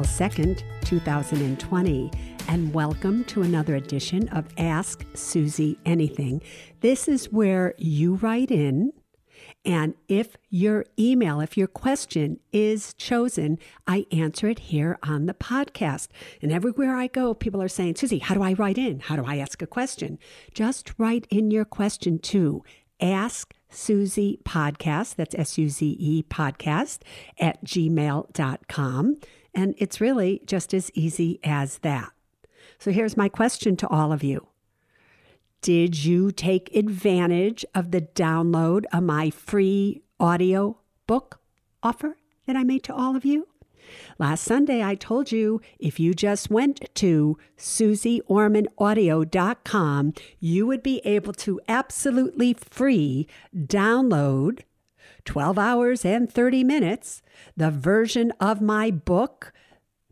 April 0.00 0.30
2nd, 0.30 0.62
2020, 0.82 2.10
and 2.48 2.72
welcome 2.72 3.22
to 3.24 3.42
another 3.42 3.74
edition 3.76 4.28
of 4.28 4.46
Ask 4.56 5.04
Suze 5.12 5.76
Anything. 5.84 6.40
This 6.80 7.06
is 7.06 7.30
where 7.30 7.74
you 7.76 8.14
write 8.14 8.50
in, 8.50 8.94
and 9.62 9.92
if 10.08 10.38
your 10.48 10.86
email, 10.98 11.40
if 11.40 11.58
your 11.58 11.66
question 11.66 12.40
is 12.50 12.94
chosen, 12.94 13.58
I 13.86 14.06
answer 14.10 14.48
it 14.48 14.58
here 14.58 14.98
on 15.02 15.26
the 15.26 15.34
podcast. 15.34 16.08
And 16.40 16.50
everywhere 16.50 16.96
I 16.96 17.06
go, 17.06 17.34
people 17.34 17.60
are 17.60 17.68
saying, 17.68 17.96
Suze, 17.96 18.22
how 18.22 18.34
do 18.34 18.42
I 18.42 18.54
write 18.54 18.78
in? 18.78 19.00
How 19.00 19.16
do 19.16 19.26
I 19.26 19.36
ask 19.36 19.60
a 19.60 19.66
question? 19.66 20.18
Just 20.54 20.94
write 20.96 21.26
in 21.28 21.50
your 21.50 21.66
question 21.66 22.18
to 22.20 22.64
ask 23.02 23.52
Suze 23.70 24.36
podcast, 24.44 25.16
that's 25.16 25.34
S 25.34 25.58
U 25.58 25.68
Z 25.68 25.96
E 25.98 26.22
podcast, 26.22 27.00
at 27.38 27.64
gmail.com. 27.64 29.16
And 29.54 29.74
it's 29.78 30.00
really 30.00 30.42
just 30.46 30.72
as 30.74 30.90
easy 30.94 31.40
as 31.42 31.78
that. 31.78 32.12
So 32.78 32.90
here's 32.90 33.16
my 33.16 33.28
question 33.28 33.76
to 33.76 33.88
all 33.88 34.12
of 34.12 34.22
you 34.22 34.46
Did 35.60 36.04
you 36.04 36.32
take 36.32 36.74
advantage 36.74 37.64
of 37.74 37.90
the 37.90 38.02
download 38.02 38.84
of 38.92 39.02
my 39.02 39.30
free 39.30 40.02
audio 40.18 40.78
book 41.06 41.40
offer 41.82 42.16
that 42.46 42.56
I 42.56 42.64
made 42.64 42.84
to 42.84 42.94
all 42.94 43.16
of 43.16 43.24
you? 43.24 43.49
Last 44.18 44.44
Sunday, 44.44 44.82
I 44.82 44.94
told 44.94 45.32
you 45.32 45.60
if 45.78 46.00
you 46.00 46.14
just 46.14 46.50
went 46.50 46.94
to 46.96 47.36
suzeormanaudio.com, 47.58 50.14
you 50.38 50.66
would 50.66 50.82
be 50.82 51.02
able 51.04 51.34
to 51.34 51.60
absolutely 51.68 52.54
free 52.54 53.26
download 53.54 54.60
12 55.24 55.58
hours 55.58 56.04
and 56.04 56.32
30 56.32 56.64
minutes, 56.64 57.22
the 57.56 57.70
version 57.70 58.32
of 58.40 58.60
my 58.60 58.90
book, 58.90 59.52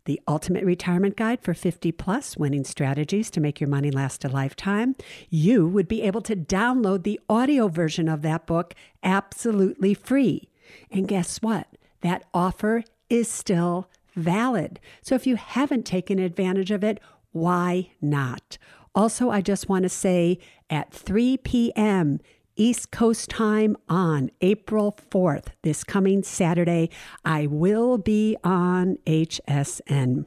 The 0.05 0.21
Ultimate 0.27 0.63
Retirement 0.63 1.15
Guide 1.15 1.41
for 1.41 1.53
50 1.53 1.91
Plus 1.93 2.37
Winning 2.37 2.63
Strategies 2.63 3.29
to 3.31 3.39
Make 3.39 3.59
Your 3.59 3.69
Money 3.69 3.91
Last 3.91 4.23
a 4.23 4.29
Lifetime, 4.29 4.95
you 5.29 5.67
would 5.67 5.87
be 5.87 6.01
able 6.01 6.21
to 6.21 6.35
download 6.35 7.03
the 7.03 7.19
audio 7.29 7.67
version 7.67 8.07
of 8.07 8.21
that 8.21 8.47
book 8.47 8.73
absolutely 9.03 9.93
free. 9.93 10.49
And 10.91 11.07
guess 11.07 11.41
what? 11.41 11.67
That 12.01 12.23
offer 12.33 12.83
is 13.09 13.27
still 13.27 13.89
valid. 14.15 14.79
So 15.01 15.15
if 15.15 15.25
you 15.25 15.35
haven't 15.35 15.85
taken 15.85 16.19
advantage 16.19 16.71
of 16.71 16.83
it, 16.83 16.99
why 17.31 17.91
not? 18.01 18.57
Also, 18.95 19.29
I 19.29 19.41
just 19.41 19.69
want 19.69 19.83
to 19.83 19.89
say 19.89 20.39
at 20.69 20.91
3 20.91 21.37
p.m., 21.37 22.19
East 22.55 22.91
Coast 22.91 23.29
time 23.29 23.77
on 23.87 24.29
April 24.41 24.97
4th, 25.09 25.47
this 25.61 25.85
coming 25.85 26.23
Saturday. 26.23 26.89
I 27.23 27.47
will 27.47 27.97
be 27.97 28.35
on 28.43 28.97
HSN. 29.07 30.25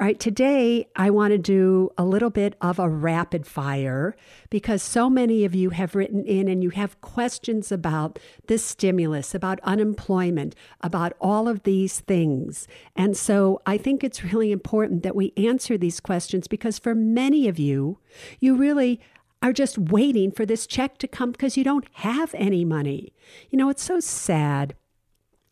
All 0.00 0.06
right, 0.06 0.18
today 0.18 0.88
I 0.96 1.10
want 1.10 1.30
to 1.30 1.38
do 1.38 1.88
a 1.96 2.04
little 2.04 2.28
bit 2.28 2.56
of 2.60 2.80
a 2.80 2.88
rapid 2.88 3.46
fire 3.46 4.16
because 4.50 4.82
so 4.82 5.08
many 5.08 5.44
of 5.44 5.54
you 5.54 5.70
have 5.70 5.94
written 5.94 6.24
in 6.24 6.48
and 6.48 6.64
you 6.64 6.70
have 6.70 7.00
questions 7.00 7.70
about 7.70 8.18
the 8.48 8.58
stimulus, 8.58 9.36
about 9.36 9.60
unemployment, 9.62 10.56
about 10.80 11.12
all 11.20 11.46
of 11.46 11.62
these 11.62 12.00
things. 12.00 12.66
And 12.96 13.16
so 13.16 13.62
I 13.66 13.78
think 13.78 14.02
it's 14.02 14.24
really 14.24 14.50
important 14.50 15.04
that 15.04 15.14
we 15.14 15.32
answer 15.36 15.78
these 15.78 16.00
questions 16.00 16.48
because 16.48 16.80
for 16.80 16.96
many 16.96 17.46
of 17.46 17.60
you, 17.60 18.00
you 18.40 18.56
really 18.56 19.00
are 19.42 19.52
just 19.52 19.78
waiting 19.78 20.32
for 20.32 20.44
this 20.44 20.66
check 20.66 20.98
to 20.98 21.06
come 21.06 21.30
because 21.30 21.56
you 21.56 21.62
don't 21.62 21.86
have 21.92 22.34
any 22.34 22.64
money. 22.64 23.12
You 23.48 23.58
know, 23.58 23.68
it's 23.68 23.84
so 23.84 24.00
sad 24.00 24.74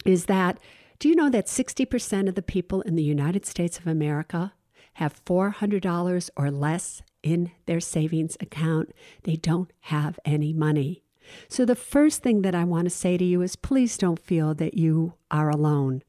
is 0.04 0.24
that 0.24 0.58
do 1.02 1.08
you 1.08 1.16
know 1.16 1.30
that 1.30 1.48
60% 1.48 2.28
of 2.28 2.36
the 2.36 2.42
people 2.42 2.80
in 2.82 2.94
the 2.94 3.02
United 3.02 3.44
States 3.44 3.76
of 3.76 3.88
America 3.88 4.52
have 4.92 5.24
$400 5.24 6.30
or 6.36 6.48
less 6.52 7.02
in 7.24 7.50
their 7.66 7.80
savings 7.80 8.36
account? 8.38 8.92
They 9.24 9.34
don't 9.34 9.72
have 9.80 10.20
any 10.24 10.52
money. 10.52 11.02
So, 11.48 11.64
the 11.64 11.74
first 11.74 12.22
thing 12.22 12.42
that 12.42 12.54
I 12.54 12.62
want 12.62 12.84
to 12.84 12.90
say 12.90 13.16
to 13.16 13.24
you 13.24 13.42
is 13.42 13.56
please 13.56 13.98
don't 13.98 14.24
feel 14.24 14.54
that 14.54 14.74
you 14.74 15.14
are 15.28 15.50
alone. 15.50 16.04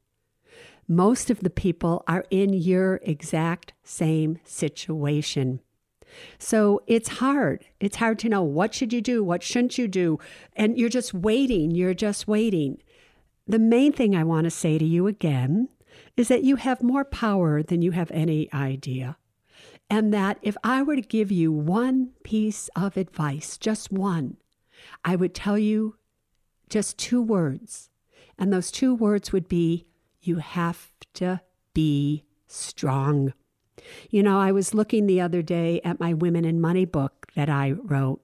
Most 0.88 1.32
of 1.32 1.40
the 1.40 1.50
people 1.50 2.04
are 2.08 2.26
in 2.30 2.54
your 2.54 3.00
exact 3.02 3.74
same 3.84 4.38
situation. 4.44 5.60
So 6.38 6.82
it's 6.86 7.10
hard. 7.10 7.66
It's 7.80 7.96
hard 7.96 8.20
to 8.20 8.30
know 8.30 8.44
what 8.44 8.76
should 8.76 8.94
you 8.94 9.02
do, 9.02 9.24
what 9.24 9.42
shouldn't 9.42 9.80
you 9.80 9.88
do, 9.88 10.20
and 10.56 10.78
you're 10.78 10.88
just 10.88 11.16
waiting, 11.16 11.72
you're 11.72 11.96
just 11.96 12.28
waiting. 12.28 12.83
The 13.46 13.60
main 13.60 13.92
thing 13.92 14.16
I 14.16 14.24
want 14.24 14.46
to 14.46 14.52
say 14.52 14.78
to 14.78 14.86
you 14.86 15.08
again 15.08 15.70
is 16.16 16.28
that 16.30 16.44
you 16.44 16.56
have 16.56 16.82
more 16.82 17.04
power 17.04 17.62
than 17.62 17.82
you 17.82 17.92
have 17.92 18.10
any 18.12 18.52
idea. 18.54 19.18
And 19.90 20.14
that 20.14 20.40
if 20.42 20.56
I 20.64 20.82
were 20.82 20.96
to 20.96 21.02
give 21.02 21.32
you 21.32 21.52
one 21.52 22.12
piece 22.24 22.70
of 22.76 22.98
advice, 22.98 23.58
just 23.58 23.92
one, 23.92 24.38
I 25.04 25.16
would 25.16 25.34
tell 25.34 25.58
you 25.58 25.98
just 26.70 26.98
two 26.98 27.22
words. 27.22 27.90
And 28.40 28.52
those 28.52 28.72
two 28.72 28.96
words 28.96 29.32
would 29.32 29.48
be 29.48 29.86
you 30.22 30.38
have 30.38 30.94
to 31.16 31.42
be 31.74 32.24
strong. 32.48 33.34
You 34.10 34.24
know, 34.24 34.40
I 34.40 34.52
was 34.52 34.74
looking 34.74 35.06
the 35.06 35.22
other 35.22 35.42
day 35.42 35.82
at 35.84 36.00
my 36.00 36.14
Women 36.14 36.60
& 36.60 36.62
Money 36.62 36.86
book 36.86 37.23
that 37.36 37.50
I 37.50 37.72
wrote, 37.72 38.22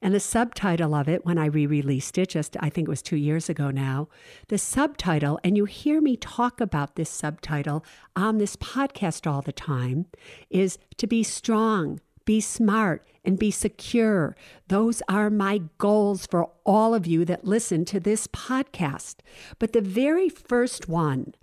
and 0.00 0.14
the 0.14 0.20
subtitle 0.20 0.94
of 0.94 1.08
it, 1.08 1.24
when 1.24 1.38
I 1.38 1.46
re 1.46 1.66
released 1.66 2.18
it, 2.18 2.30
just 2.30 2.56
I 2.60 2.70
think 2.70 2.88
it 2.88 2.90
was 2.90 3.02
two 3.02 3.16
years 3.16 3.48
ago 3.48 3.70
now, 3.70 4.08
the 4.48 4.58
subtitle, 4.58 5.38
and 5.42 5.56
you 5.56 5.64
hear 5.64 6.00
me 6.00 6.16
talk 6.16 6.60
about 6.60 6.96
this 6.96 7.10
subtitle 7.10 7.84
on 8.14 8.38
this 8.38 8.56
podcast 8.56 9.30
all 9.30 9.42
the 9.42 9.52
time, 9.52 10.06
is 10.50 10.78
to 10.98 11.06
be 11.06 11.22
strong, 11.22 12.00
be 12.24 12.40
smart, 12.40 13.06
and 13.24 13.38
be 13.38 13.50
secure. 13.50 14.36
Those 14.68 15.02
are 15.08 15.30
my 15.30 15.62
goals 15.78 16.26
for 16.26 16.50
all 16.64 16.94
of 16.94 17.06
you 17.06 17.24
that 17.24 17.44
listen 17.44 17.84
to 17.86 18.00
this 18.00 18.26
podcast. 18.26 19.16
But 19.58 19.72
the 19.72 19.80
very 19.80 20.28
first 20.28 20.88
one, 20.88 21.34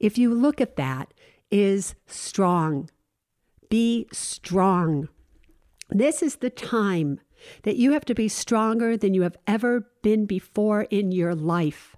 if 0.00 0.16
you 0.16 0.34
look 0.34 0.60
at 0.60 0.76
that, 0.76 1.12
is 1.50 1.94
strong. 2.06 2.90
Be 3.68 4.06
strong. 4.12 5.08
This 5.90 6.22
is 6.22 6.36
the 6.36 6.50
time 6.50 7.20
that 7.62 7.76
you 7.76 7.92
have 7.92 8.04
to 8.06 8.14
be 8.14 8.28
stronger 8.28 8.96
than 8.96 9.14
you 9.14 9.22
have 9.22 9.36
ever 9.46 9.90
been 10.02 10.26
before 10.26 10.82
in 10.90 11.12
your 11.12 11.34
life 11.34 11.96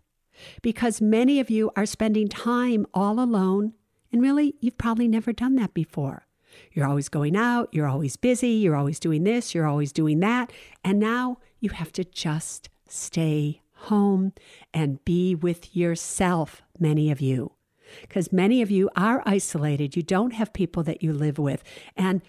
because 0.62 1.00
many 1.00 1.40
of 1.40 1.50
you 1.50 1.70
are 1.76 1.86
spending 1.86 2.28
time 2.28 2.86
all 2.94 3.20
alone. 3.20 3.72
And 4.12 4.22
really, 4.22 4.54
you've 4.60 4.78
probably 4.78 5.08
never 5.08 5.32
done 5.32 5.56
that 5.56 5.74
before. 5.74 6.26
You're 6.72 6.86
always 6.86 7.08
going 7.08 7.36
out, 7.36 7.68
you're 7.72 7.86
always 7.86 8.16
busy, 8.16 8.48
you're 8.48 8.74
always 8.76 8.98
doing 8.98 9.22
this, 9.24 9.54
you're 9.54 9.66
always 9.66 9.92
doing 9.92 10.20
that. 10.20 10.52
And 10.82 10.98
now 10.98 11.38
you 11.60 11.70
have 11.70 11.92
to 11.92 12.04
just 12.04 12.68
stay 12.88 13.62
home 13.72 14.32
and 14.74 15.04
be 15.04 15.34
with 15.34 15.76
yourself, 15.76 16.62
many 16.78 17.10
of 17.10 17.20
you. 17.20 17.52
because 18.02 18.32
many 18.32 18.62
of 18.62 18.70
you 18.70 18.90
are 18.96 19.22
isolated. 19.26 19.96
You 19.96 20.02
don't 20.02 20.32
have 20.32 20.52
people 20.52 20.82
that 20.84 21.02
you 21.02 21.12
live 21.12 21.38
with. 21.38 21.62
And, 21.96 22.22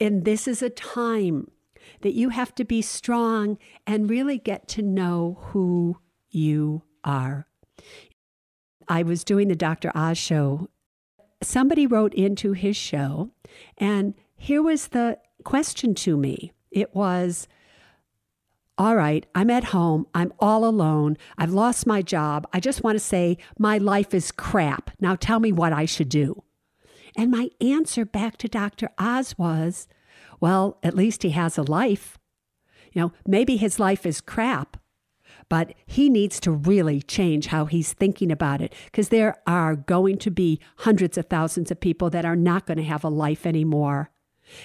and 0.00 0.24
this 0.24 0.46
is 0.48 0.62
a 0.62 0.70
time 0.70 1.50
that 2.00 2.14
you 2.14 2.30
have 2.30 2.54
to 2.54 2.64
be 2.64 2.82
strong 2.82 3.58
and 3.86 4.10
really 4.10 4.38
get 4.38 4.68
to 4.68 4.82
know 4.82 5.38
who 5.40 5.98
you 6.30 6.82
are. 7.02 7.46
I 8.88 9.02
was 9.02 9.24
doing 9.24 9.48
the 9.48 9.56
Dr. 9.56 9.90
Oz 9.94 10.18
show. 10.18 10.68
Somebody 11.42 11.86
wrote 11.86 12.14
into 12.14 12.52
his 12.52 12.76
show, 12.76 13.30
and 13.78 14.14
here 14.36 14.62
was 14.62 14.88
the 14.88 15.18
question 15.42 15.94
to 15.94 16.16
me. 16.16 16.52
It 16.70 16.94
was, 16.94 17.48
all 18.76 18.96
right, 18.96 19.24
I'm 19.34 19.50
at 19.50 19.64
home. 19.64 20.06
I'm 20.14 20.32
all 20.38 20.64
alone. 20.64 21.16
I've 21.38 21.52
lost 21.52 21.86
my 21.86 22.02
job. 22.02 22.46
I 22.52 22.60
just 22.60 22.82
want 22.82 22.96
to 22.96 23.00
say 23.00 23.38
my 23.58 23.78
life 23.78 24.12
is 24.14 24.32
crap. 24.32 24.90
Now 25.00 25.16
tell 25.16 25.40
me 25.40 25.52
what 25.52 25.72
I 25.72 25.84
should 25.84 26.08
do. 26.08 26.43
And 27.16 27.30
my 27.30 27.50
answer 27.60 28.04
back 28.04 28.36
to 28.38 28.48
Dr. 28.48 28.90
Oz 28.98 29.36
was, 29.38 29.88
well, 30.40 30.78
at 30.82 30.96
least 30.96 31.22
he 31.22 31.30
has 31.30 31.56
a 31.56 31.62
life. 31.62 32.18
You 32.92 33.02
know, 33.02 33.12
maybe 33.26 33.56
his 33.56 33.78
life 33.78 34.06
is 34.06 34.20
crap, 34.20 34.76
but 35.48 35.74
he 35.86 36.08
needs 36.08 36.40
to 36.40 36.50
really 36.52 37.02
change 37.02 37.46
how 37.46 37.66
he's 37.66 37.92
thinking 37.92 38.30
about 38.30 38.60
it 38.60 38.72
because 38.86 39.08
there 39.08 39.36
are 39.46 39.76
going 39.76 40.18
to 40.18 40.30
be 40.30 40.60
hundreds 40.78 41.18
of 41.18 41.26
thousands 41.26 41.70
of 41.70 41.80
people 41.80 42.10
that 42.10 42.24
are 42.24 42.36
not 42.36 42.66
going 42.66 42.78
to 42.78 42.84
have 42.84 43.04
a 43.04 43.08
life 43.08 43.46
anymore. 43.46 44.10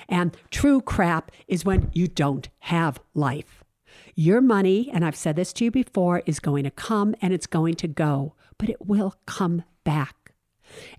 And 0.08 0.36
true 0.52 0.82
crap 0.82 1.32
is 1.48 1.66
when 1.66 1.90
you 1.94 2.08
don't 2.08 2.50
have 2.60 3.00
life. 3.14 3.64
Your 4.16 4.42
money, 4.42 4.90
and 4.92 5.06
I've 5.06 5.16
said 5.16 5.36
this 5.36 5.54
to 5.54 5.66
you 5.66 5.72
before, 5.72 6.22
is 6.26 6.40
going 6.40 6.64
to 6.66 6.72
come 6.72 7.16
and 7.22 7.34
it's 7.34 7.48
going 7.48 7.76
to 7.76 7.88
go, 7.88 8.36
but 8.58 8.70
it 8.70 8.86
will 8.86 9.16
come 9.26 9.64
back. 9.84 10.19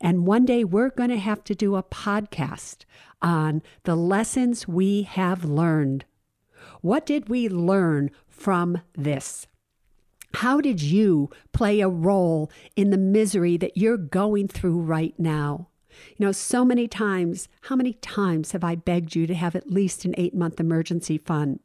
And 0.00 0.26
one 0.26 0.44
day 0.44 0.64
we're 0.64 0.90
going 0.90 1.10
to 1.10 1.18
have 1.18 1.44
to 1.44 1.54
do 1.54 1.76
a 1.76 1.82
podcast 1.82 2.84
on 3.22 3.62
the 3.84 3.96
lessons 3.96 4.66
we 4.66 5.02
have 5.02 5.44
learned. 5.44 6.04
What 6.80 7.06
did 7.06 7.28
we 7.28 7.48
learn 7.48 8.10
from 8.28 8.80
this? 8.94 9.46
How 10.34 10.60
did 10.60 10.80
you 10.80 11.28
play 11.52 11.80
a 11.80 11.88
role 11.88 12.50
in 12.76 12.90
the 12.90 12.98
misery 12.98 13.56
that 13.56 13.76
you're 13.76 13.96
going 13.96 14.48
through 14.48 14.80
right 14.80 15.14
now? 15.18 15.68
You 16.16 16.26
know, 16.26 16.32
so 16.32 16.64
many 16.64 16.86
times, 16.86 17.48
how 17.62 17.76
many 17.76 17.94
times 17.94 18.52
have 18.52 18.62
I 18.62 18.76
begged 18.76 19.16
you 19.16 19.26
to 19.26 19.34
have 19.34 19.56
at 19.56 19.70
least 19.70 20.04
an 20.04 20.14
eight 20.16 20.34
month 20.34 20.60
emergency 20.60 21.18
fund? 21.18 21.60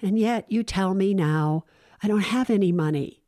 And 0.00 0.18
yet 0.18 0.50
you 0.50 0.62
tell 0.62 0.94
me 0.94 1.14
now, 1.14 1.64
I 2.02 2.08
don't 2.08 2.20
have 2.20 2.50
any 2.50 2.72
money. 2.72 3.21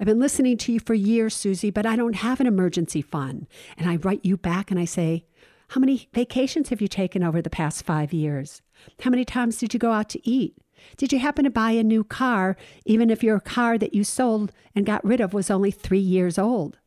I've 0.00 0.06
been 0.06 0.18
listening 0.18 0.56
to 0.56 0.72
you 0.72 0.80
for 0.80 0.94
years, 0.94 1.34
Suze, 1.34 1.70
but 1.74 1.84
I 1.84 1.94
don't 1.94 2.14
have 2.14 2.40
an 2.40 2.46
emergency 2.46 3.02
fund. 3.02 3.46
And 3.76 3.88
I 3.88 3.96
write 3.96 4.24
you 4.24 4.38
back 4.38 4.70
and 4.70 4.80
I 4.80 4.86
say, 4.86 5.26
How 5.68 5.80
many 5.80 6.08
vacations 6.14 6.70
have 6.70 6.80
you 6.80 6.88
taken 6.88 7.22
over 7.22 7.42
the 7.42 7.50
past 7.50 7.84
five 7.84 8.14
years? 8.14 8.62
How 9.02 9.10
many 9.10 9.26
times 9.26 9.58
did 9.58 9.74
you 9.74 9.78
go 9.78 9.92
out 9.92 10.08
to 10.10 10.28
eat? 10.28 10.56
Did 10.96 11.12
you 11.12 11.18
happen 11.18 11.44
to 11.44 11.50
buy 11.50 11.72
a 11.72 11.82
new 11.82 12.02
car, 12.02 12.56
even 12.86 13.10
if 13.10 13.22
your 13.22 13.40
car 13.40 13.76
that 13.76 13.92
you 13.92 14.02
sold 14.02 14.52
and 14.74 14.86
got 14.86 15.04
rid 15.04 15.20
of 15.20 15.34
was 15.34 15.50
only 15.50 15.70
three 15.70 15.98
years 15.98 16.38
old? 16.38 16.78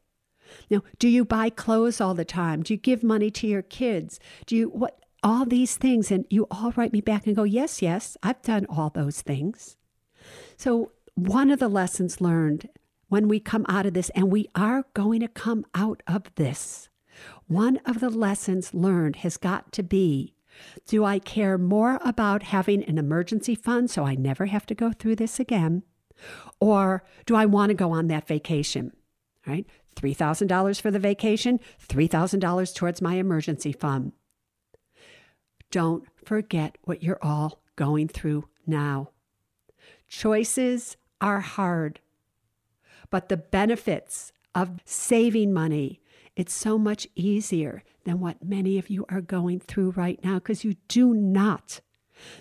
Now, 0.71 0.81
do 0.97 1.07
you 1.07 1.23
buy 1.23 1.51
clothes 1.51 2.01
all 2.01 2.15
the 2.15 2.25
time? 2.25 2.63
Do 2.63 2.73
you 2.73 2.79
give 2.79 3.03
money 3.03 3.29
to 3.29 3.45
your 3.45 3.61
kids? 3.61 4.19
Do 4.47 4.55
you 4.55 4.69
what 4.69 4.99
all 5.21 5.45
these 5.45 5.77
things? 5.77 6.09
And 6.09 6.25
you 6.31 6.47
all 6.49 6.71
write 6.75 6.93
me 6.93 7.01
back 7.01 7.27
and 7.27 7.35
go, 7.35 7.43
Yes, 7.43 7.79
yes, 7.79 8.17
I've 8.23 8.41
done 8.41 8.65
all 8.67 8.89
those 8.89 9.21
things. 9.21 9.77
So 10.57 10.93
one 11.13 11.51
of 11.51 11.59
the 11.59 11.67
lessons 11.67 12.19
learned 12.19 12.69
when 13.13 13.27
we 13.27 13.39
come 13.39 13.63
out 13.69 13.85
of 13.85 13.93
this, 13.93 14.09
and 14.15 14.31
we 14.31 14.49
are 14.55 14.85
going 14.95 15.19
to 15.19 15.27
come 15.27 15.63
out 15.75 16.01
of 16.07 16.33
this, 16.33 16.89
one 17.45 17.77
of 17.85 17.99
the 17.99 18.09
lessons 18.09 18.73
learned 18.73 19.17
has 19.17 19.37
got 19.37 19.71
to 19.71 19.83
be 19.83 20.33
do 20.87 21.05
I 21.05 21.19
care 21.19 21.59
more 21.59 21.99
about 22.03 22.41
having 22.41 22.83
an 22.83 22.97
emergency 22.97 23.53
fund 23.53 23.91
so 23.91 24.03
I 24.03 24.15
never 24.15 24.47
have 24.47 24.65
to 24.65 24.73
go 24.73 24.91
through 24.91 25.17
this 25.17 25.39
again? 25.39 25.83
Or 26.59 27.03
do 27.27 27.35
I 27.35 27.45
want 27.45 27.69
to 27.69 27.75
go 27.75 27.91
on 27.91 28.07
that 28.07 28.27
vacation? 28.27 28.93
Right? 29.45 29.67
$3,000 29.95 30.81
for 30.81 30.89
the 30.89 30.97
vacation, 30.97 31.59
$3,000 31.87 32.73
towards 32.73 32.99
my 32.99 33.17
emergency 33.17 33.73
fund. 33.73 34.13
Don't 35.69 36.03
forget 36.25 36.79
what 36.85 37.03
you're 37.03 37.19
all 37.21 37.61
going 37.75 38.07
through 38.07 38.47
now. 38.65 39.11
Choices 40.07 40.97
are 41.21 41.41
hard, 41.41 41.99
but 43.13 43.29
the 43.29 43.37
benefits 43.37 44.31
of 44.55 44.79
saving 44.85 45.53
money, 45.53 46.01
it's 46.35 46.51
so 46.51 46.79
much 46.79 47.07
easier 47.13 47.83
than 48.05 48.19
what 48.19 48.43
many 48.43 48.79
of 48.79 48.89
you 48.89 49.05
are 49.07 49.21
going 49.21 49.59
through 49.59 49.91
right 49.91 50.19
now 50.23 50.33
because 50.33 50.63
you 50.63 50.73
do 50.87 51.13
not. 51.13 51.79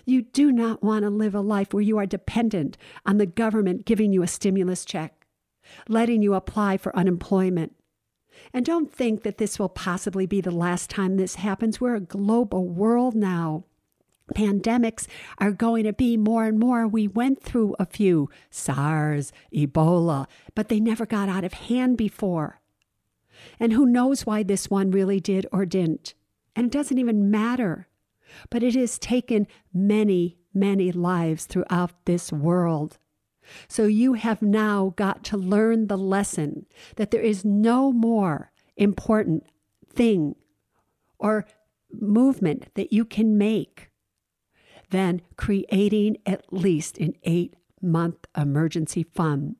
You 0.03 0.23
do 0.23 0.51
not 0.51 0.81
want 0.81 1.03
to 1.03 1.11
live 1.11 1.35
a 1.35 1.41
life 1.41 1.75
where 1.75 1.83
you 1.83 1.99
are 1.99 2.07
dependent 2.07 2.75
on 3.05 3.19
the 3.19 3.27
government 3.27 3.85
giving 3.85 4.13
you 4.13 4.23
a 4.23 4.27
stimulus 4.27 4.83
check, 4.83 5.27
letting 5.87 6.23
you 6.23 6.33
apply 6.33 6.77
for 6.77 6.95
unemployment. 6.95 7.75
And 8.51 8.65
don't 8.65 8.91
think 8.91 9.21
that 9.21 9.37
this 9.37 9.59
will 9.59 9.69
possibly 9.69 10.25
be 10.25 10.41
the 10.41 10.49
last 10.49 10.89
time 10.89 11.17
this 11.17 11.35
happens. 11.35 11.79
We're 11.79 11.97
a 11.97 11.99
global 11.99 12.67
world 12.67 13.13
now. 13.13 13.65
Pandemics 14.35 15.07
are 15.37 15.51
going 15.51 15.83
to 15.83 15.93
be 15.93 16.17
more 16.17 16.45
and 16.45 16.57
more. 16.57 16.87
We 16.87 17.07
went 17.07 17.43
through 17.43 17.75
a 17.77 17.85
few 17.85 18.29
SARS, 18.49 19.33
Ebola, 19.53 20.27
but 20.55 20.69
they 20.69 20.79
never 20.79 21.05
got 21.05 21.29
out 21.29 21.43
of 21.43 21.53
hand 21.53 21.97
before. 21.97 22.61
And 23.59 23.73
who 23.73 23.85
knows 23.85 24.25
why 24.25 24.43
this 24.43 24.69
one 24.69 24.91
really 24.91 25.19
did 25.19 25.45
or 25.51 25.65
didn't. 25.65 26.13
And 26.55 26.67
it 26.67 26.71
doesn't 26.71 26.97
even 26.97 27.29
matter. 27.29 27.87
But 28.49 28.63
it 28.63 28.75
has 28.75 28.97
taken 28.97 29.47
many, 29.73 30.37
many 30.53 30.91
lives 30.91 31.45
throughout 31.45 32.05
this 32.05 32.31
world. 32.31 32.97
So 33.67 33.85
you 33.85 34.13
have 34.13 34.41
now 34.41 34.93
got 34.95 35.23
to 35.25 35.37
learn 35.37 35.87
the 35.87 35.97
lesson 35.97 36.65
that 36.95 37.11
there 37.11 37.21
is 37.21 37.43
no 37.43 37.91
more 37.91 38.51
important 38.77 39.45
thing 39.91 40.35
or 41.19 41.45
movement 41.91 42.73
that 42.75 42.93
you 42.93 43.05
can 43.05 43.37
make 43.37 43.89
than 44.93 45.21
creating 45.35 46.17
at 46.25 46.45
least 46.53 46.97
an 46.99 47.13
eight 47.23 47.55
month 47.81 48.25
emergency 48.37 49.03
fund 49.03 49.55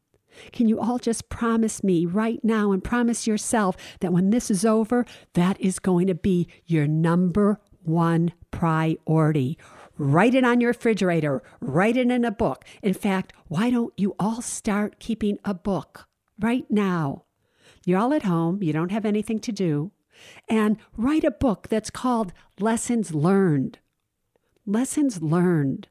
can 0.52 0.68
you 0.68 0.80
all 0.80 0.98
just 0.98 1.30
promise 1.30 1.84
me 1.84 2.06
right 2.06 2.44
now 2.44 2.72
and 2.72 2.84
promise 2.84 3.28
yourself 3.28 3.76
that 4.00 4.14
when 4.14 4.30
this 4.30 4.50
is 4.50 4.66
over, 4.66 5.06
that 5.34 5.60
is 5.60 5.80
going 5.80 6.08
to 6.08 6.16
be 6.16 6.48
your 6.66 6.88
number 6.88 7.60
one 7.84 8.34
priority? 8.52 9.58
Write 9.98 10.34
it 10.34 10.44
on 10.44 10.60
your 10.60 10.72
refrigerator, 10.72 11.44
write 11.60 11.98
it 11.98 12.10
in 12.10 12.26
a 12.26 12.32
book. 12.32 12.66
In 12.82 12.94
fact, 12.94 13.34
why 13.48 13.70
don't 13.70 13.94
you 13.96 14.16
all 14.20 14.42
start 14.42 15.00
keeping 15.00 15.38
a 15.46 15.54
book 15.54 16.08
right 16.40 16.66
now? 16.70 17.26
You're 17.86 18.00
all 18.00 18.14
at 18.14 18.24
home, 18.24 18.64
you 18.64 18.74
don't 18.74 18.92
have 18.92 19.06
anything 19.06 19.40
to 19.40 19.52
do, 19.52 19.92
and 20.50 20.78
write 20.98 21.24
a 21.24 21.32
book 21.32 21.68
that's 21.70 21.90
called 21.90 22.34
Lessons 22.60 23.14
Learned. 23.14 23.78
Lessons 24.66 25.22
Learned. 25.22 25.90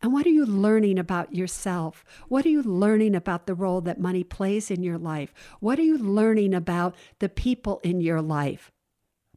And 0.00 0.12
what 0.12 0.26
are 0.26 0.30
you 0.30 0.46
learning 0.46 0.98
about 0.98 1.34
yourself? 1.34 2.04
What 2.28 2.46
are 2.46 2.50
you 2.50 2.62
learning 2.62 3.16
about 3.16 3.46
the 3.46 3.54
role 3.54 3.80
that 3.80 4.00
money 4.00 4.22
plays 4.22 4.70
in 4.70 4.84
your 4.84 4.98
life? 4.98 5.34
What 5.58 5.78
are 5.80 5.82
you 5.82 5.98
learning 5.98 6.54
about 6.54 6.94
the 7.18 7.28
people 7.28 7.80
in 7.82 8.00
your 8.00 8.22
life? 8.22 8.70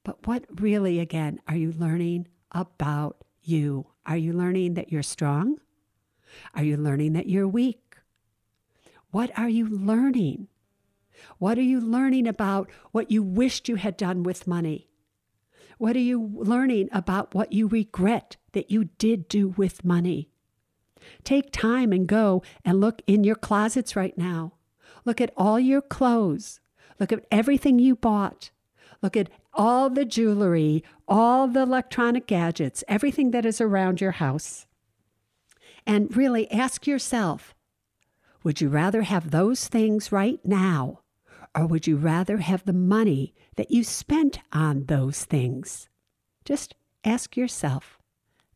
But 0.04 0.28
what 0.28 0.46
really, 0.62 1.00
again, 1.00 1.40
are 1.48 1.56
you 1.56 1.72
learning 1.72 2.28
about 2.52 3.24
you? 3.42 3.88
Are 4.06 4.18
you 4.18 4.34
learning 4.34 4.76
that 4.76 4.92
you're 4.92 5.02
strong? 5.02 5.58
Are 6.54 6.64
you 6.64 6.78
learning 6.78 7.14
that 7.14 7.28
you're 7.28 7.48
weak? 7.48 7.98
What 9.10 9.32
are 9.38 9.50
you 9.50 9.68
learning? 9.68 10.48
What 11.40 11.58
are 11.58 11.64
you 11.64 11.80
learning 11.80 12.28
about 12.28 12.70
what 12.92 13.10
you 13.10 13.24
wished 13.24 13.68
you 13.68 13.76
had 13.78 13.98
done 13.98 14.22
with 14.22 14.46
money? 14.46 14.90
What 15.78 15.96
are 15.96 16.00
you 16.00 16.32
learning 16.34 16.90
about 16.92 17.36
what 17.36 17.52
you 17.52 17.68
regret 17.68 18.38
that 18.54 18.72
you 18.72 18.86
did 18.98 19.28
do 19.28 19.50
with 19.50 19.86
money? 19.86 20.30
Take 21.24 21.52
time 21.52 21.92
and 21.92 22.08
go 22.08 22.42
and 22.64 22.82
look 22.82 23.02
in 23.08 23.24
your 23.24 23.36
closets 23.36 23.96
right 23.96 24.18
now. 24.18 24.54
Look 25.04 25.22
at 25.22 25.34
all 25.38 25.60
your 25.60 25.82
clothes. 25.82 26.60
Look 27.00 27.12
at 27.12 27.26
everything 27.32 27.80
you 27.80 27.96
bought. 27.96 28.52
Look 29.02 29.18
at 29.18 29.30
all 29.54 29.90
the 29.90 30.06
jewelry, 30.06 30.84
all 31.08 31.48
the 31.48 31.62
electronic 31.62 32.28
gadgets, 32.28 32.84
everything 32.88 33.32
that 33.32 33.46
is 33.46 33.62
around 33.62 34.02
your 34.02 34.12
house. 34.12 34.66
And 35.86 36.16
really 36.16 36.50
ask 36.52 36.88
yourself 36.88 37.54
would 38.44 38.62
you 38.62 38.70
rather 38.70 39.02
have 39.02 39.32
those 39.32 39.68
things 39.68 40.12
right 40.12 40.40
now, 40.46 41.00
or 41.56 41.66
would 41.66 41.88
you 41.88 41.96
rather 41.96 42.38
have 42.38 42.66
the 42.66 42.74
money 42.74 43.34
that 43.56 43.72
you 43.72 43.84
spent 43.84 44.40
on 44.52 44.86
those 44.86 45.24
things? 45.26 45.88
Just 46.44 46.76
ask 47.04 47.38
yourself 47.38 47.98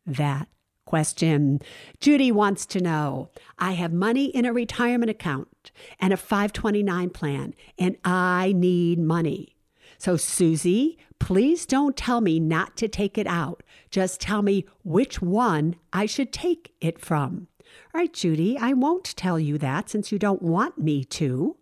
that 0.06 0.48
question. 0.84 1.60
Judy 2.00 2.32
wants 2.32 2.66
to 2.66 2.80
know 2.80 3.30
I 3.58 3.72
have 3.72 3.92
money 3.92 4.26
in 4.26 4.44
a 4.44 4.52
retirement 4.52 5.10
account 5.10 5.70
and 5.98 6.12
a 6.12 6.16
529 6.16 7.10
plan, 7.10 7.54
and 7.78 7.96
I 8.04 8.52
need 8.56 8.98
money. 8.98 9.56
So, 9.98 10.16
Suze, 10.16 10.96
please 11.18 11.66
don't 11.66 11.96
tell 11.96 12.20
me 12.20 12.40
not 12.40 12.76
to 12.78 12.88
take 12.88 13.18
it 13.18 13.26
out. 13.26 13.62
Just 13.90 14.20
tell 14.20 14.42
me 14.42 14.64
which 14.82 15.22
one 15.22 15.76
I 15.92 16.06
should 16.06 16.32
take 16.32 16.72
it 16.80 16.98
from. 16.98 17.48
All 17.94 18.00
right, 18.00 18.12
Judy, 18.12 18.58
I 18.58 18.72
won't 18.72 19.16
tell 19.16 19.38
you 19.38 19.58
that 19.58 19.90
since 19.90 20.10
you 20.10 20.18
don't 20.18 20.42
want 20.42 20.78
me 20.78 21.04
to. 21.04 21.56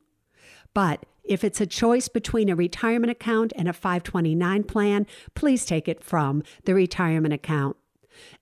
But 0.73 1.05
if 1.29 1.45
it's 1.45 1.61
a 1.61 1.67
choice 1.67 2.09
between 2.09 2.49
a 2.49 2.57
retirement 2.57 3.11
account 3.11 3.53
and 3.57 3.69
a 3.69 3.73
529 3.73 4.65
plan, 4.65 5.07
please 5.35 5.65
take 5.65 5.89
it 5.89 6.03
from 6.03 6.43
the 6.65 6.75
retirement 6.75 7.35
account. 7.35 7.77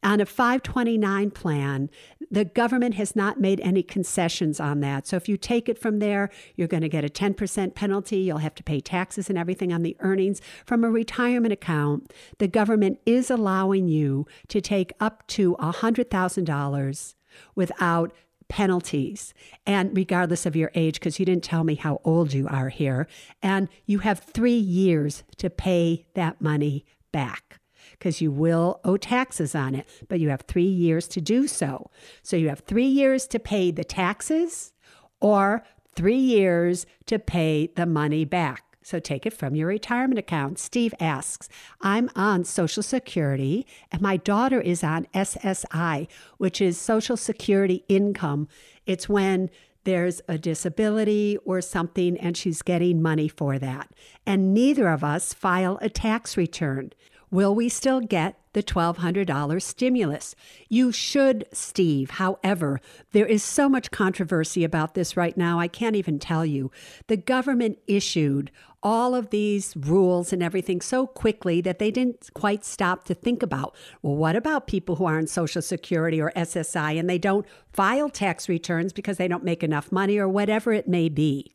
On 0.02 0.20
a 0.20 0.26
529 0.26 1.30
plan, 1.32 1.90
the 2.30 2.44
government 2.44 2.94
has 2.94 3.14
not 3.14 3.40
made 3.40 3.60
any 3.60 3.82
concessions 3.82 4.58
on 4.58 4.80
that. 4.80 5.06
So 5.06 5.16
if 5.16 5.28
you 5.28 5.36
take 5.36 5.68
it 5.68 5.78
from 5.78 5.98
there, 5.98 6.30
you're 6.54 6.68
going 6.68 6.82
to 6.82 6.88
get 6.88 7.04
a 7.04 7.08
10% 7.08 7.74
penalty. 7.74 8.18
You'll 8.18 8.38
have 8.38 8.54
to 8.56 8.62
pay 8.62 8.80
taxes 8.80 9.28
and 9.28 9.38
everything 9.38 9.72
on 9.72 9.82
the 9.82 9.96
earnings. 10.00 10.40
From 10.64 10.84
a 10.84 10.90
retirement 10.90 11.52
account, 11.52 12.12
the 12.38 12.48
government 12.48 13.00
is 13.04 13.30
allowing 13.30 13.88
you 13.88 14.26
to 14.48 14.60
take 14.60 14.92
up 14.98 15.26
to 15.28 15.56
$100,000 15.56 17.14
without 17.54 18.12
penalties 18.48 19.34
and 19.66 19.96
regardless 19.96 20.46
of 20.46 20.54
your 20.54 20.70
age 20.74 21.00
because 21.00 21.18
you 21.18 21.26
didn't 21.26 21.44
tell 21.44 21.64
me 21.64 21.74
how 21.74 22.00
old 22.04 22.32
you 22.32 22.46
are 22.48 22.68
here 22.68 23.08
and 23.42 23.68
you 23.86 23.98
have 24.00 24.20
3 24.20 24.52
years 24.52 25.24
to 25.36 25.50
pay 25.50 26.06
that 26.14 26.40
money 26.40 26.84
back 27.12 27.60
because 27.92 28.20
you 28.20 28.30
will 28.30 28.80
owe 28.84 28.96
taxes 28.96 29.54
on 29.54 29.74
it, 29.74 29.86
but 30.08 30.20
you 30.20 30.28
have 30.28 30.42
three 30.42 30.62
years 30.62 31.08
to 31.08 31.20
do 31.20 31.46
so. 31.46 31.90
So 32.22 32.36
you 32.36 32.48
have 32.48 32.60
three 32.60 32.86
years 32.86 33.26
to 33.28 33.38
pay 33.38 33.70
the 33.70 33.84
taxes 33.84 34.72
or 35.20 35.64
three 35.94 36.18
years 36.18 36.86
to 37.06 37.18
pay 37.18 37.68
the 37.74 37.86
money 37.86 38.24
back. 38.24 38.65
So 38.86 39.00
take 39.00 39.26
it 39.26 39.32
from 39.32 39.56
your 39.56 39.66
retirement 39.66 40.16
account. 40.16 40.60
Steve 40.60 40.94
asks, 41.00 41.48
I'm 41.80 42.08
on 42.14 42.44
Social 42.44 42.84
Security 42.84 43.66
and 43.90 44.00
my 44.00 44.16
daughter 44.16 44.60
is 44.60 44.84
on 44.84 45.08
SSI, 45.12 46.06
which 46.38 46.60
is 46.60 46.80
Social 46.80 47.16
Security 47.16 47.84
income. 47.88 48.46
It's 48.86 49.08
when 49.08 49.50
there's 49.82 50.22
a 50.28 50.38
disability 50.38 51.36
or 51.44 51.60
something 51.60 52.16
and 52.18 52.36
she's 52.36 52.62
getting 52.62 53.02
money 53.02 53.26
for 53.26 53.58
that. 53.58 53.90
And 54.24 54.54
neither 54.54 54.86
of 54.86 55.02
us 55.02 55.34
file 55.34 55.80
a 55.82 55.90
tax 55.90 56.36
return. 56.36 56.92
Will 57.28 57.56
we 57.56 57.68
still 57.68 58.00
get 58.00 58.38
the 58.52 58.62
$1,200 58.62 59.60
stimulus? 59.60 60.36
You 60.68 60.92
should, 60.92 61.44
Steve. 61.52 62.10
However, 62.10 62.80
there 63.10 63.26
is 63.26 63.42
so 63.42 63.68
much 63.68 63.90
controversy 63.90 64.62
about 64.62 64.94
this 64.94 65.16
right 65.16 65.36
now, 65.36 65.58
I 65.58 65.66
can't 65.66 65.96
even 65.96 66.20
tell 66.20 66.46
you. 66.46 66.70
The 67.08 67.16
government 67.16 67.78
issued 67.88 68.52
all 68.86 69.16
of 69.16 69.30
these 69.30 69.74
rules 69.76 70.32
and 70.32 70.44
everything 70.44 70.80
so 70.80 71.08
quickly 71.08 71.60
that 71.60 71.80
they 71.80 71.90
didn't 71.90 72.30
quite 72.34 72.64
stop 72.64 73.02
to 73.02 73.14
think 73.14 73.42
about 73.42 73.74
well, 74.00 74.14
what 74.14 74.36
about 74.36 74.68
people 74.68 74.94
who 74.94 75.06
are 75.06 75.18
on 75.18 75.26
Social 75.26 75.60
Security 75.60 76.20
or 76.20 76.30
SSI 76.36 76.96
and 76.96 77.10
they 77.10 77.18
don't 77.18 77.44
file 77.72 78.08
tax 78.08 78.48
returns 78.48 78.92
because 78.92 79.16
they 79.16 79.26
don't 79.26 79.42
make 79.42 79.64
enough 79.64 79.90
money 79.90 80.18
or 80.18 80.28
whatever 80.28 80.72
it 80.72 80.86
may 80.86 81.08
be? 81.08 81.52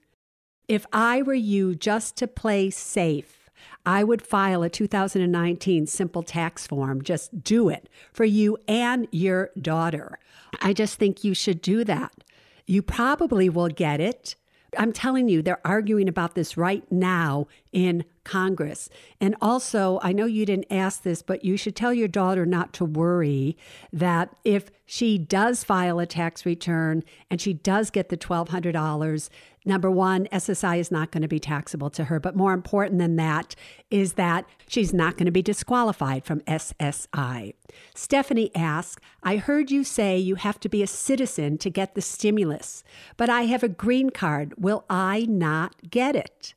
If 0.68 0.86
I 0.92 1.22
were 1.22 1.34
you 1.34 1.74
just 1.74 2.18
to 2.18 2.28
play 2.28 2.70
safe, 2.70 3.50
I 3.86 4.04
would 4.04 4.22
file 4.22 4.62
a 4.62 4.70
2019 4.70 5.88
simple 5.88 6.24
tax 6.24 6.68
form. 6.68 7.02
Just 7.02 7.46
do 7.46 7.70
it 7.70 7.88
for 8.12 8.26
you 8.26 8.58
and 8.68 9.08
your 9.10 9.52
daughter. 9.58 10.20
I 10.62 10.74
just 10.74 11.00
think 11.00 11.24
you 11.24 11.34
should 11.34 11.62
do 11.62 11.86
that. 11.86 12.26
You 12.66 12.82
probably 12.82 13.48
will 13.48 13.70
get 13.70 14.02
it. 14.02 14.36
I'm 14.78 14.94
telling 14.94 15.28
you, 15.28 15.42
they're 15.42 15.66
arguing 15.66 16.08
about 16.08 16.36
this 16.36 16.56
right 16.56 16.90
now 16.92 17.48
in 17.74 18.06
Congress. 18.24 18.90
And 19.20 19.36
also, 19.42 20.00
I 20.02 20.14
know 20.14 20.26
you 20.26 20.46
didn't 20.46 20.72
ask 20.72 21.04
this, 21.04 21.22
but 21.22 21.44
you 21.44 21.58
should 21.58 21.76
tell 21.76 21.94
your 21.94 22.08
daughter 22.08 22.46
not 22.46 22.72
to 22.74 22.86
worry 22.86 23.58
that 23.92 24.36
if 24.46 24.72
she 24.86 25.18
does 25.18 25.64
file 25.64 26.00
a 26.00 26.06
tax 26.06 26.46
return 26.46 27.04
and 27.30 27.42
she 27.42 27.54
does 27.54 27.90
get 27.90 28.10
the 28.10 28.18
$1,200, 28.18 29.30
Number 29.64 29.92
one, 29.92 30.26
SSI 30.32 30.80
is 30.80 30.90
not 30.90 31.12
going 31.12 31.22
to 31.22 31.28
be 31.28 31.40
taxable 31.40 31.92
to 31.92 32.06
her. 32.06 32.20
But 32.20 32.36
more 32.36 32.54
important 32.54 33.00
than 33.00 33.16
that 33.18 33.56
is 33.92 34.14
that 34.14 34.46
she's 34.68 34.92
not 34.92 35.18
going 35.18 35.26
to 35.26 35.32
be 35.32 35.44
disqualified 35.44 36.26
from 36.26 36.40
SSI. 36.42 37.54
Stephanie 37.94 38.52
asks, 38.56 39.02
I 39.22 39.38
heard 39.38 39.70
you 39.70 39.84
say 39.84 40.18
you 40.18 40.36
have 40.36 40.60
to 40.62 40.70
be 40.70 40.82
a 40.82 40.88
citizen 40.88 41.60
to 41.60 41.70
get 41.70 41.94
the 41.94 42.02
stimulus, 42.02 42.84
but 43.18 43.30
I 43.30 43.44
have 43.44 43.62
a 43.62 43.70
green 43.70 44.10
card. 44.10 44.56
Will 44.58 44.84
I 44.90 45.28
not 45.30 45.92
get 45.92 46.16
it? 46.16 46.56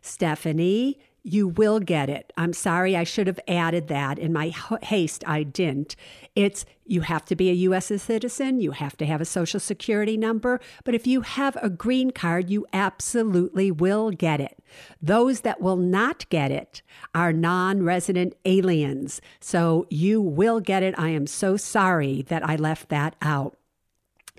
Stephanie, 0.00 0.98
you 1.26 1.48
will 1.48 1.80
get 1.80 2.08
it. 2.08 2.32
I'm 2.36 2.52
sorry, 2.52 2.96
I 2.96 3.02
should 3.02 3.26
have 3.26 3.40
added 3.48 3.88
that. 3.88 4.16
In 4.16 4.32
my 4.32 4.54
haste, 4.82 5.24
I 5.26 5.42
didn't. 5.42 5.96
It's 6.36 6.64
you 6.84 7.00
have 7.00 7.24
to 7.24 7.34
be 7.34 7.50
a 7.50 7.54
U.S. 7.54 7.86
citizen, 8.00 8.60
you 8.60 8.70
have 8.70 8.96
to 8.98 9.06
have 9.06 9.20
a 9.20 9.24
social 9.24 9.58
security 9.58 10.16
number, 10.16 10.60
but 10.84 10.94
if 10.94 11.04
you 11.04 11.22
have 11.22 11.56
a 11.60 11.68
green 11.68 12.12
card, 12.12 12.48
you 12.48 12.64
absolutely 12.72 13.72
will 13.72 14.12
get 14.12 14.40
it. 14.40 14.62
Those 15.02 15.40
that 15.40 15.60
will 15.60 15.76
not 15.76 16.28
get 16.28 16.52
it 16.52 16.82
are 17.12 17.32
non 17.32 17.82
resident 17.82 18.34
aliens. 18.44 19.20
So 19.40 19.88
you 19.90 20.20
will 20.20 20.60
get 20.60 20.84
it. 20.84 20.94
I 20.96 21.08
am 21.08 21.26
so 21.26 21.56
sorry 21.56 22.22
that 22.28 22.48
I 22.48 22.54
left 22.54 22.88
that 22.90 23.16
out. 23.20 23.56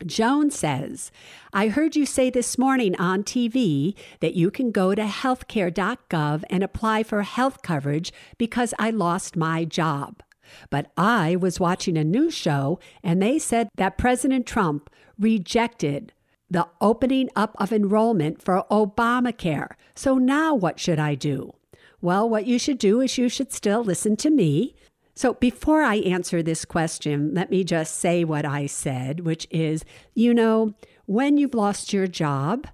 Joan 0.06 0.52
says, 0.52 1.12
I 1.54 1.70
heard 1.70 1.96
you 1.96 2.06
say 2.06 2.30
this 2.30 2.58
morning 2.58 2.96
on 2.98 3.24
TV 3.24 3.96
that 4.20 4.36
you 4.36 4.52
can 4.52 4.72
go 4.72 4.94
to 4.94 5.04
healthcare.gov 5.04 6.44
and 6.50 6.64
apply 6.64 7.04
for 7.04 7.22
health 7.24 7.62
coverage 7.62 8.14
because 8.38 8.74
I 8.78 8.92
lost 8.92 9.36
my 9.36 9.66
job. 9.66 10.22
But 10.70 10.92
I 10.96 11.36
was 11.36 11.60
watching 11.60 11.98
a 11.98 12.04
news 12.04 12.34
show 12.34 12.80
and 13.04 13.22
they 13.22 13.40
said 13.40 13.70
that 13.76 13.98
President 13.98 14.46
Trump 14.46 14.90
rejected 15.20 16.14
the 16.50 16.68
opening 16.80 17.30
up 17.36 17.56
of 17.60 17.74
enrollment 17.74 18.42
for 18.42 18.64
Obamacare. 18.72 19.72
So 19.96 20.18
now 20.18 20.56
what 20.56 20.80
should 20.80 21.00
I 21.00 21.16
do? 21.16 21.54
Well, 22.00 22.30
what 22.30 22.46
you 22.46 22.60
should 22.60 22.78
do 22.78 23.02
is 23.02 23.18
you 23.18 23.28
should 23.28 23.52
still 23.52 23.84
listen 23.84 24.16
to 24.18 24.30
me. 24.30 24.76
So, 25.18 25.34
before 25.34 25.82
I 25.82 25.96
answer 25.96 26.44
this 26.44 26.64
question, 26.64 27.34
let 27.34 27.50
me 27.50 27.64
just 27.64 27.98
say 27.98 28.24
what 28.24 28.46
I 28.46 28.68
said, 28.68 29.22
which 29.22 29.48
is 29.50 29.84
you 30.14 30.32
know, 30.32 30.76
when 31.08 31.38
you've 31.38 31.56
lost 31.56 31.92
your 31.92 32.06
job 32.06 32.68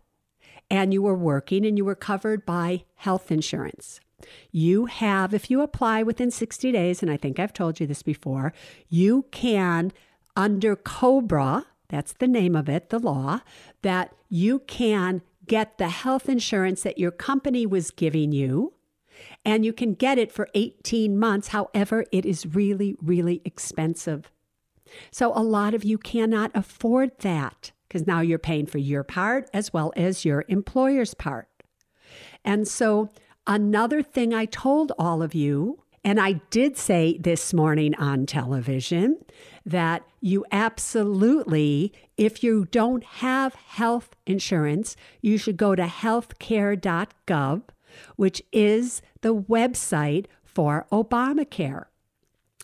and 0.69 0.93
you 0.93 1.01
were 1.01 1.15
working 1.15 1.65
and 1.65 1.77
you 1.77 1.85
were 1.85 1.95
covered 1.95 2.45
by 2.45 2.83
health 2.95 3.31
insurance, 3.31 4.01
you 4.51 4.87
have, 4.87 5.33
if 5.33 5.49
you 5.49 5.61
apply 5.61 6.03
within 6.03 6.31
60 6.31 6.69
days, 6.73 7.01
and 7.01 7.09
I 7.09 7.15
think 7.15 7.39
I've 7.39 7.53
told 7.53 7.79
you 7.79 7.87
this 7.87 8.03
before, 8.03 8.51
you 8.89 9.23
can, 9.31 9.93
under 10.35 10.75
COBRA, 10.75 11.67
that's 11.87 12.11
the 12.11 12.27
name 12.27 12.57
of 12.57 12.67
it, 12.67 12.89
the 12.89 12.99
law, 12.99 13.39
that 13.83 14.13
you 14.27 14.59
can 14.59 15.21
get 15.47 15.77
the 15.77 15.87
health 15.87 16.27
insurance 16.27 16.83
that 16.83 16.97
your 16.97 17.11
company 17.11 17.65
was 17.65 17.89
giving 17.89 18.33
you 18.33 18.73
and 19.45 19.65
you 19.65 19.73
can 19.73 19.93
get 19.93 20.17
it 20.17 20.31
for 20.31 20.47
18 20.53 21.17
months. 21.17 21.49
However, 21.49 22.05
it 22.11 22.25
is 22.25 22.45
really, 22.45 22.95
really 23.01 23.41
expensive. 23.45 24.31
So 25.11 25.31
a 25.35 25.43
lot 25.43 25.73
of 25.73 25.83
you 25.83 25.97
cannot 25.97 26.51
afford 26.53 27.11
that 27.19 27.71
because 27.87 28.07
now 28.07 28.21
you're 28.21 28.39
paying 28.39 28.65
for 28.65 28.79
your 28.79 29.03
part 29.03 29.49
as 29.53 29.73
well 29.73 29.93
as 29.95 30.25
your 30.25 30.45
employer's 30.47 31.13
part. 31.13 31.47
And 32.43 32.67
so, 32.67 33.09
another 33.47 34.01
thing 34.01 34.33
I 34.33 34.45
told 34.45 34.91
all 34.97 35.21
of 35.21 35.33
you, 35.33 35.79
and 36.03 36.19
I 36.19 36.33
did 36.49 36.77
say 36.77 37.17
this 37.17 37.53
morning 37.53 37.95
on 37.95 38.25
television, 38.25 39.17
that 39.65 40.03
you 40.19 40.45
absolutely, 40.51 41.93
if 42.17 42.43
you 42.43 42.65
don't 42.65 43.03
have 43.03 43.55
health 43.55 44.09
insurance, 44.25 44.95
you 45.21 45.37
should 45.37 45.57
go 45.57 45.75
to 45.75 45.85
healthcare.gov 45.85 47.61
which 48.15 48.41
is 48.51 49.01
the 49.21 49.35
website 49.35 50.25
for 50.43 50.85
Obamacare. 50.91 51.85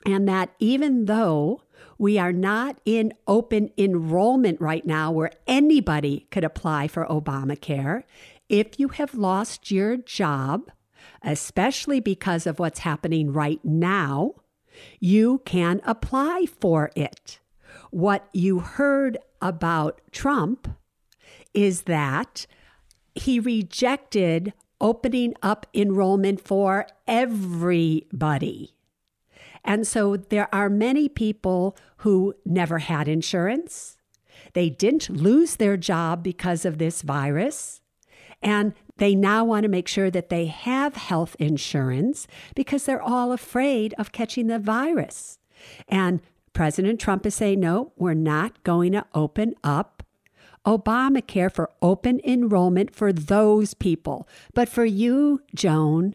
And 0.06 0.28
that 0.28 0.52
even 0.60 1.06
though 1.06 1.64
we 1.98 2.18
are 2.18 2.32
not 2.32 2.80
in 2.86 3.14
open 3.28 3.72
enrollment 3.78 4.62
right 4.62 4.86
now 4.86 5.12
where 5.12 5.32
anybody 5.48 6.28
could 6.32 6.44
apply 6.44 6.88
for 6.88 7.06
Obamacare, 7.06 8.04
if 8.48 8.80
you 8.80 8.90
have 8.90 9.14
lost 9.14 9.70
your 9.72 9.98
job, 9.98 10.72
especially 11.22 12.00
because 12.00 12.48
of 12.48 12.60
what's 12.60 12.80
happening 12.80 13.34
right 13.34 13.64
now, 13.64 14.36
you 15.00 15.42
can 15.46 15.82
apply 15.84 16.46
for 16.60 16.92
it. 16.96 17.40
What 17.92 18.28
you 18.34 18.60
heard 18.60 19.18
about 19.42 20.02
Trump 20.12 20.68
is 21.54 21.84
that 21.84 22.46
he 23.16 23.40
rejected 23.40 24.54
opening 24.82 25.34
up 25.42 25.66
enrollment 25.74 26.42
for 26.42 26.88
everybody. 27.08 28.76
And 29.64 29.86
so 29.86 30.16
there 30.16 30.54
are 30.54 30.70
many 30.70 31.10
people 31.10 31.76
who 31.98 32.34
never 32.46 32.80
had 32.80 33.08
insurance. 33.08 33.98
They 34.54 34.70
didn't 34.70 35.10
lose 35.10 35.58
their 35.58 35.78
job 35.78 36.24
because 36.24 36.66
of 36.66 36.78
this 36.78 37.02
virus. 37.02 37.82
And 38.42 38.74
they 38.98 39.16
now 39.16 39.44
want 39.44 39.64
to 39.64 39.70
make 39.70 39.88
sure 39.88 40.10
that 40.10 40.30
they 40.30 40.46
have 40.46 40.96
health 40.96 41.36
insurance 41.40 42.26
because 42.56 42.86
they're 42.86 43.02
all 43.02 43.32
afraid 43.32 43.94
of 43.98 44.12
catching 44.12 44.48
the 44.48 44.60
virus. 44.60 45.40
And 45.88 46.22
President 46.54 47.00
Trump 47.00 47.26
is 47.26 47.36
saying, 47.36 47.60
no, 47.60 47.92
we're 47.98 48.14
not 48.14 48.64
going 48.64 48.94
to 48.94 49.06
open 49.14 49.56
up 49.64 49.99
Obamacare 50.70 51.52
for 51.52 51.72
open 51.82 52.22
enrollment 52.24 52.94
for 52.94 53.12
those 53.12 53.74
people. 53.74 54.28
But 54.54 54.70
for 54.70 54.86
you, 54.86 55.42
Joan, 55.56 56.14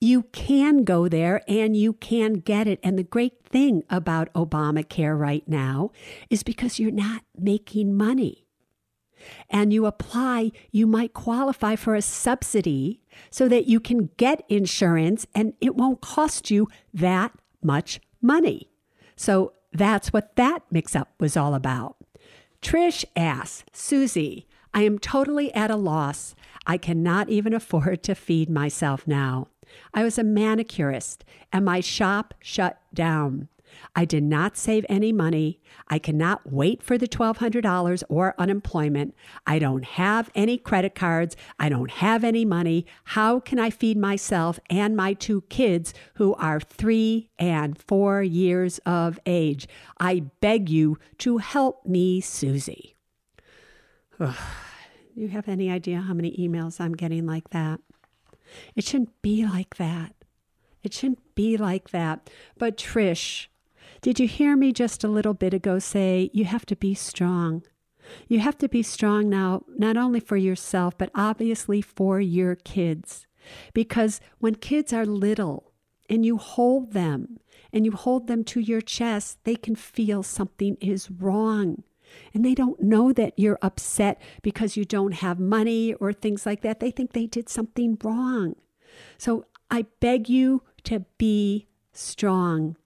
you 0.00 0.22
can 0.30 0.84
go 0.84 1.08
there 1.08 1.42
and 1.48 1.76
you 1.76 1.94
can 1.94 2.34
get 2.34 2.68
it. 2.68 2.78
And 2.84 2.96
the 2.96 3.02
great 3.02 3.44
thing 3.44 3.82
about 3.90 4.32
Obamacare 4.32 5.18
right 5.18 5.46
now 5.48 5.90
is 6.30 6.44
because 6.44 6.78
you're 6.78 6.92
not 6.92 7.22
making 7.36 7.96
money 7.96 8.46
and 9.50 9.72
you 9.72 9.86
apply, 9.86 10.52
you 10.70 10.86
might 10.86 11.12
qualify 11.12 11.74
for 11.74 11.96
a 11.96 12.00
subsidy 12.00 13.00
so 13.28 13.48
that 13.48 13.66
you 13.66 13.80
can 13.80 14.10
get 14.16 14.44
insurance 14.48 15.26
and 15.34 15.54
it 15.60 15.74
won't 15.74 16.00
cost 16.00 16.48
you 16.48 16.68
that 16.94 17.32
much 17.60 18.00
money. 18.22 18.70
So 19.16 19.52
that's 19.72 20.12
what 20.12 20.36
that 20.36 20.62
mix 20.70 20.94
up 20.94 21.08
was 21.18 21.36
all 21.36 21.54
about. 21.54 21.96
Trish 22.62 23.04
asks, 23.16 23.64
Suze, 23.72 24.44
I 24.72 24.82
am 24.82 24.98
totally 24.98 25.52
at 25.54 25.70
a 25.70 25.76
loss. 25.76 26.34
I 26.66 26.76
cannot 26.76 27.28
even 27.28 27.54
afford 27.60 28.02
to 28.04 28.14
feed 28.14 28.50
myself 28.50 29.06
now. 29.06 29.48
I 29.94 30.02
was 30.04 30.18
a 30.18 30.24
manicurist 30.24 31.24
and 31.52 31.64
my 31.64 31.80
shop 31.80 32.34
shut 32.40 32.80
down. 32.92 33.48
I 33.94 34.04
did 34.04 34.22
not 34.22 34.56
save 34.56 34.86
any 34.88 35.12
money. 35.12 35.60
I 35.88 35.98
cannot 35.98 36.50
wait 36.50 36.82
for 36.82 36.96
the 36.96 37.08
$1,200 37.08 38.02
or 38.08 38.34
unemployment. 38.38 39.14
I 39.46 39.58
don't 39.58 39.84
have 39.84 40.30
any 40.34 40.58
credit 40.58 40.94
cards. 40.94 41.36
I 41.58 41.68
don't 41.68 41.90
have 41.90 42.24
any 42.24 42.44
money. 42.44 42.86
How 43.04 43.40
can 43.40 43.58
I 43.58 43.70
feed 43.70 43.96
myself 43.96 44.58
and 44.68 44.96
my 44.96 45.12
two 45.12 45.42
kids 45.42 45.92
who 46.14 46.34
are 46.34 46.60
three 46.60 47.30
and 47.38 47.78
four 47.78 48.22
years 48.22 48.78
of 48.86 49.18
age? 49.26 49.66
I 49.98 50.24
beg 50.40 50.68
you 50.68 50.98
to 51.18 51.38
help 51.38 51.86
me, 51.86 52.20
Suze. 52.20 52.68
you 55.14 55.28
have 55.28 55.48
any 55.48 55.70
idea 55.70 56.00
how 56.00 56.14
many 56.14 56.36
emails 56.36 56.80
I'm 56.80 56.94
getting 56.94 57.26
like 57.26 57.50
that? 57.50 57.80
It 58.74 58.84
shouldn't 58.84 59.20
be 59.22 59.46
like 59.46 59.76
that. 59.76 60.14
It 60.82 60.94
shouldn't 60.94 61.34
be 61.34 61.56
like 61.56 61.90
that. 61.90 62.30
But 62.58 62.76
Trish, 62.76 63.46
did 64.02 64.18
you 64.18 64.26
hear 64.26 64.56
me 64.56 64.72
just 64.72 65.04
a 65.04 65.08
little 65.08 65.34
bit 65.34 65.52
ago 65.54 65.78
say 65.78 66.30
you 66.32 66.44
have 66.44 66.66
to 66.66 66.76
be 66.76 66.94
strong? 66.94 67.62
You 68.28 68.40
have 68.40 68.58
to 68.58 68.68
be 68.68 68.82
strong 68.82 69.28
now, 69.28 69.64
not 69.76 69.96
only 69.96 70.20
for 70.20 70.36
yourself, 70.36 70.96
but 70.96 71.10
obviously 71.14 71.82
for 71.82 72.20
your 72.20 72.56
kids. 72.56 73.26
Because 73.72 74.20
when 74.38 74.54
kids 74.56 74.92
are 74.92 75.06
little 75.06 75.72
and 76.08 76.24
you 76.24 76.38
hold 76.38 76.92
them 76.92 77.38
and 77.72 77.84
you 77.84 77.92
hold 77.92 78.26
them 78.26 78.42
to 78.44 78.60
your 78.60 78.80
chest, 78.80 79.38
they 79.44 79.54
can 79.54 79.76
feel 79.76 80.22
something 80.22 80.76
is 80.80 81.10
wrong. 81.10 81.82
And 82.34 82.44
they 82.44 82.54
don't 82.54 82.80
know 82.80 83.12
that 83.12 83.34
you're 83.36 83.58
upset 83.62 84.20
because 84.42 84.76
you 84.76 84.84
don't 84.84 85.12
have 85.12 85.38
money 85.38 85.94
or 85.94 86.12
things 86.12 86.44
like 86.44 86.62
that. 86.62 86.80
They 86.80 86.90
think 86.90 87.12
they 87.12 87.26
did 87.26 87.48
something 87.48 87.96
wrong. 88.02 88.56
So 89.16 89.46
I 89.70 89.86
beg 90.00 90.28
you 90.28 90.62
to 90.84 91.04
be 91.18 91.68
strong. 91.92 92.76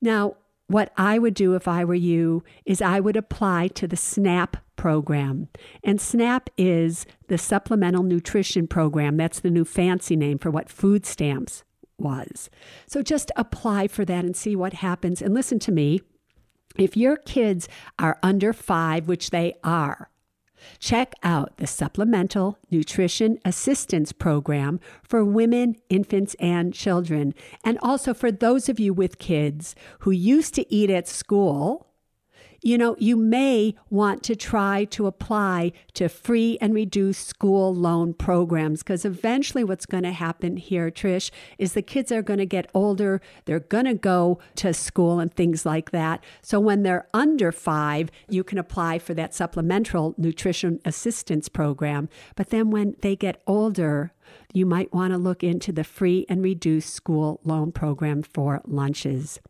Now, 0.00 0.34
what 0.68 0.92
I 0.96 1.18
would 1.18 1.34
do 1.34 1.54
if 1.54 1.68
I 1.68 1.84
were 1.84 1.94
you 1.94 2.44
is 2.64 2.80
I 2.80 3.00
would 3.00 3.16
apply 3.16 3.68
to 3.68 3.86
the 3.86 3.96
SNAP 3.96 4.56
program. 4.76 5.48
And 5.84 6.00
SNAP 6.00 6.50
is 6.56 7.06
the 7.28 7.38
Supplemental 7.38 8.02
Nutrition 8.02 8.66
Program. 8.66 9.16
That's 9.16 9.40
the 9.40 9.50
new 9.50 9.64
fancy 9.64 10.16
name 10.16 10.38
for 10.38 10.50
what 10.50 10.70
food 10.70 11.04
stamps 11.04 11.62
was. 11.98 12.50
So 12.86 13.02
just 13.02 13.30
apply 13.36 13.88
for 13.88 14.04
that 14.04 14.24
and 14.24 14.36
see 14.36 14.56
what 14.56 14.74
happens. 14.74 15.22
And 15.22 15.34
listen 15.34 15.58
to 15.60 15.72
me 15.72 16.00
if 16.76 16.96
your 16.96 17.16
kids 17.16 17.68
are 17.98 18.18
under 18.22 18.52
five, 18.52 19.08
which 19.08 19.30
they 19.30 19.54
are, 19.62 20.10
Check 20.78 21.14
out 21.22 21.56
the 21.56 21.66
Supplemental 21.66 22.58
Nutrition 22.70 23.38
Assistance 23.44 24.12
Program 24.12 24.80
for 25.02 25.24
women, 25.24 25.76
infants, 25.88 26.34
and 26.40 26.72
children. 26.74 27.34
And 27.64 27.78
also 27.82 28.14
for 28.14 28.32
those 28.32 28.68
of 28.68 28.80
you 28.80 28.92
with 28.94 29.18
kids 29.18 29.74
who 30.00 30.10
used 30.10 30.54
to 30.54 30.72
eat 30.72 30.90
at 30.90 31.08
school 31.08 31.91
you 32.62 32.78
know, 32.78 32.96
you 32.98 33.16
may 33.16 33.74
want 33.90 34.22
to 34.22 34.36
try 34.36 34.84
to 34.84 35.06
apply 35.06 35.72
to 35.94 36.08
free 36.08 36.56
and 36.60 36.72
reduced 36.72 37.26
school 37.26 37.74
loan 37.74 38.14
programs 38.14 38.82
because 38.82 39.04
eventually 39.04 39.64
what's 39.64 39.84
going 39.86 40.04
to 40.04 40.12
happen 40.12 40.56
here, 40.56 40.90
Trish, 40.90 41.30
is 41.58 41.72
the 41.72 41.82
kids 41.82 42.12
are 42.12 42.22
going 42.22 42.38
to 42.38 42.46
get 42.46 42.70
older. 42.72 43.20
They're 43.44 43.60
going 43.60 43.86
to 43.86 43.94
go 43.94 44.38
to 44.56 44.72
school 44.72 45.18
and 45.18 45.34
things 45.34 45.66
like 45.66 45.90
that. 45.90 46.22
So 46.40 46.60
when 46.60 46.82
they're 46.82 47.08
under 47.12 47.50
five, 47.50 48.10
you 48.28 48.44
can 48.44 48.58
apply 48.58 49.00
for 49.00 49.14
that 49.14 49.34
supplemental 49.34 50.14
nutrition 50.16 50.80
assistance 50.84 51.48
program. 51.48 52.08
But 52.36 52.50
then 52.50 52.70
when 52.70 52.94
they 53.00 53.16
get 53.16 53.42
older, 53.46 54.12
you 54.52 54.66
might 54.66 54.92
want 54.92 55.12
to 55.12 55.18
look 55.18 55.42
into 55.42 55.72
the 55.72 55.84
free 55.84 56.26
and 56.28 56.42
reduced 56.42 56.94
school 56.94 57.40
loan 57.44 57.72
program 57.72 58.22
for 58.22 58.60
lunches. 58.64 59.40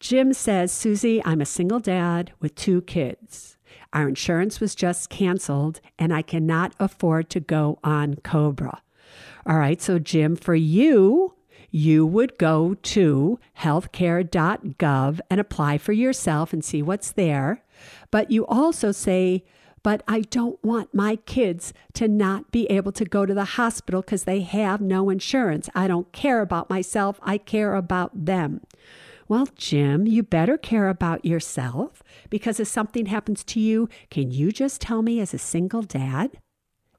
Jim 0.00 0.32
says, 0.32 0.72
Suze, 0.72 1.20
I'm 1.24 1.40
a 1.40 1.46
single 1.46 1.80
dad 1.80 2.32
with 2.40 2.54
two 2.54 2.82
kids. 2.82 3.56
Our 3.92 4.08
insurance 4.08 4.60
was 4.60 4.74
just 4.74 5.10
canceled 5.10 5.80
and 5.98 6.12
I 6.12 6.22
cannot 6.22 6.74
afford 6.78 7.30
to 7.30 7.40
go 7.40 7.78
on 7.82 8.16
Cobra. 8.16 8.82
All 9.46 9.58
right, 9.58 9.80
so 9.80 9.98
Jim, 9.98 10.36
for 10.36 10.54
you, 10.54 11.34
you 11.70 12.06
would 12.06 12.38
go 12.38 12.74
to 12.74 13.38
healthcare.gov 13.58 15.20
and 15.30 15.40
apply 15.40 15.78
for 15.78 15.92
yourself 15.92 16.52
and 16.52 16.64
see 16.64 16.82
what's 16.82 17.12
there. 17.12 17.62
But 18.10 18.30
you 18.30 18.46
also 18.46 18.92
say, 18.92 19.44
but 19.86 20.02
I 20.08 20.22
don't 20.22 20.58
want 20.64 20.92
my 20.92 21.14
kids 21.14 21.72
to 21.92 22.08
not 22.08 22.50
be 22.50 22.66
able 22.66 22.90
to 22.90 23.04
go 23.04 23.24
to 23.24 23.32
the 23.32 23.44
hospital 23.44 24.00
because 24.00 24.24
they 24.24 24.40
have 24.40 24.80
no 24.80 25.10
insurance. 25.10 25.70
I 25.76 25.86
don't 25.86 26.10
care 26.10 26.40
about 26.40 26.68
myself, 26.68 27.20
I 27.22 27.38
care 27.38 27.72
about 27.76 28.26
them. 28.26 28.62
Well, 29.28 29.46
Jim, 29.54 30.04
you 30.04 30.24
better 30.24 30.58
care 30.58 30.88
about 30.88 31.24
yourself 31.24 32.02
because 32.30 32.58
if 32.58 32.66
something 32.66 33.06
happens 33.06 33.44
to 33.44 33.60
you, 33.60 33.88
can 34.10 34.32
you 34.32 34.50
just 34.50 34.80
tell 34.80 35.02
me 35.02 35.20
as 35.20 35.32
a 35.32 35.38
single 35.38 35.82
dad? 35.82 36.40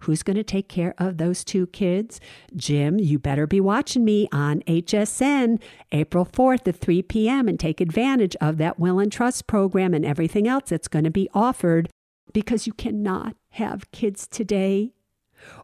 Who's 0.03 0.23
going 0.23 0.37
to 0.37 0.43
take 0.43 0.69
care 0.69 0.95
of 0.97 1.17
those 1.17 1.43
two 1.43 1.67
kids? 1.67 2.21
Jim, 2.55 2.99
you 2.99 3.19
better 3.19 3.45
be 3.45 3.59
watching 3.59 4.05
me 4.05 4.29
on 4.31 4.61
HSN 4.61 5.61
April 5.91 6.25
4th 6.25 6.65
at 6.65 6.77
3 6.77 7.01
p.m. 7.01 7.49
and 7.49 7.59
take 7.59 7.81
advantage 7.81 8.37
of 8.39 8.57
that 8.59 8.79
will 8.79 8.97
and 8.97 9.11
trust 9.11 9.45
program 9.45 9.93
and 9.93 10.05
everything 10.05 10.47
else 10.47 10.69
that's 10.69 10.87
going 10.87 11.03
to 11.03 11.11
be 11.11 11.29
offered 11.33 11.89
because 12.33 12.67
you 12.67 12.73
cannot 12.73 13.35
have 13.51 13.91
kids 13.91 14.27
today 14.27 14.93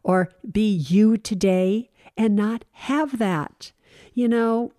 or 0.02 0.30
be 0.50 0.68
you 0.68 1.16
today 1.16 1.90
and 2.16 2.36
not 2.36 2.64
have 2.72 3.18
that. 3.18 3.72
You 4.12 4.28
know, 4.28 4.72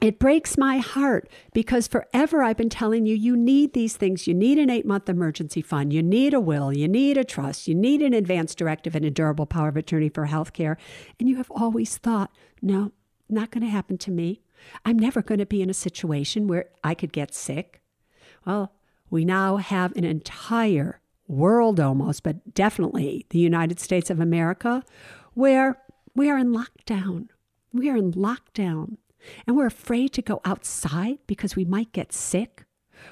it 0.00 0.18
breaks 0.18 0.56
my 0.56 0.78
heart 0.78 1.28
because 1.52 1.86
forever 1.86 2.42
I've 2.42 2.56
been 2.56 2.70
telling 2.70 3.04
you, 3.04 3.14
you 3.14 3.36
need 3.36 3.74
these 3.74 3.96
things. 3.96 4.26
You 4.26 4.34
need 4.34 4.58
an 4.58 4.70
eight 4.70 4.86
month 4.86 5.08
emergency 5.08 5.60
fund. 5.60 5.92
You 5.92 6.02
need 6.02 6.32
a 6.32 6.40
will. 6.40 6.72
You 6.72 6.88
need 6.88 7.18
a 7.18 7.24
trust. 7.24 7.68
You 7.68 7.74
need 7.74 8.00
an 8.00 8.14
advance 8.14 8.54
directive 8.54 8.94
and 8.94 9.04
a 9.04 9.10
durable 9.10 9.46
power 9.46 9.68
of 9.68 9.76
attorney 9.76 10.08
for 10.08 10.26
health 10.26 10.52
care. 10.52 10.78
And 11.18 11.28
you 11.28 11.36
have 11.36 11.50
always 11.50 11.98
thought, 11.98 12.30
no, 12.62 12.92
not 13.28 13.50
going 13.50 13.62
to 13.62 13.70
happen 13.70 13.98
to 13.98 14.10
me. 14.10 14.40
I'm 14.84 14.98
never 14.98 15.22
going 15.22 15.38
to 15.38 15.46
be 15.46 15.62
in 15.62 15.70
a 15.70 15.74
situation 15.74 16.46
where 16.46 16.66
I 16.82 16.94
could 16.94 17.12
get 17.12 17.34
sick. 17.34 17.80
Well, 18.46 18.72
we 19.10 19.24
now 19.24 19.56
have 19.56 19.94
an 19.96 20.04
entire 20.04 20.99
world 21.30 21.80
almost, 21.80 22.22
but 22.22 22.54
definitely 22.54 23.26
the 23.30 23.38
United 23.38 23.80
States 23.80 24.10
of 24.10 24.20
America, 24.20 24.82
where 25.34 25.78
we 26.14 26.28
are 26.28 26.38
in 26.38 26.52
lockdown. 26.52 27.28
We 27.72 27.88
are 27.88 27.96
in 27.96 28.12
lockdown. 28.12 28.96
And 29.46 29.56
we're 29.56 29.66
afraid 29.66 30.12
to 30.14 30.22
go 30.22 30.40
outside 30.44 31.18
because 31.26 31.54
we 31.54 31.64
might 31.64 31.92
get 31.92 32.12
sick. 32.12 32.64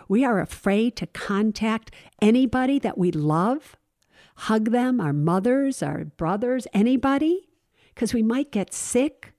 We 0.09 0.25
are 0.25 0.41
afraid 0.41 0.97
to 0.97 1.07
contact 1.07 1.91
anybody 2.21 2.79
that 2.79 2.99
we 2.99 3.11
love, 3.11 3.77
hug 4.37 4.71
them, 4.71 5.01
our 5.01 5.13
mothers, 5.13 5.83
our 5.83 6.05
brothers, 6.05 6.67
anybody, 6.73 7.49
because 7.95 8.15
we 8.15 8.23
might 8.23 8.53
get 8.53 8.73
sick. 8.73 9.33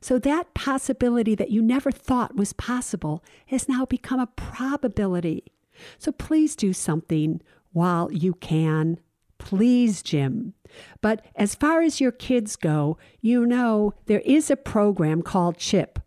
So 0.00 0.18
that 0.18 0.54
possibility 0.54 1.34
that 1.34 1.50
you 1.50 1.62
never 1.62 1.90
thought 1.90 2.36
was 2.36 2.52
possible 2.52 3.24
has 3.46 3.68
now 3.68 3.86
become 3.86 4.20
a 4.20 4.26
probability. 4.26 5.44
So 5.98 6.12
please 6.12 6.56
do 6.56 6.72
something 6.72 7.40
while 7.72 8.12
you 8.12 8.34
can. 8.34 8.98
Please, 9.38 10.02
Jim. 10.02 10.54
But 11.00 11.24
as 11.36 11.54
far 11.54 11.82
as 11.82 12.00
your 12.00 12.12
kids 12.12 12.56
go, 12.56 12.98
you 13.20 13.46
know 13.46 13.94
there 14.06 14.20
is 14.20 14.50
a 14.50 14.56
program 14.56 15.22
called 15.22 15.56
CHIP, 15.56 15.98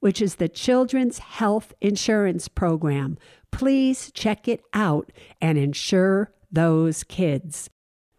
which 0.00 0.20
is 0.20 0.36
the 0.36 0.48
Children's 0.48 1.18
Health 1.18 1.72
Insurance 1.80 2.48
Program. 2.48 3.18
Please 3.50 4.10
check 4.12 4.46
it 4.46 4.62
out 4.72 5.10
and 5.40 5.58
insure 5.58 6.32
those 6.50 7.02
kids. 7.02 7.70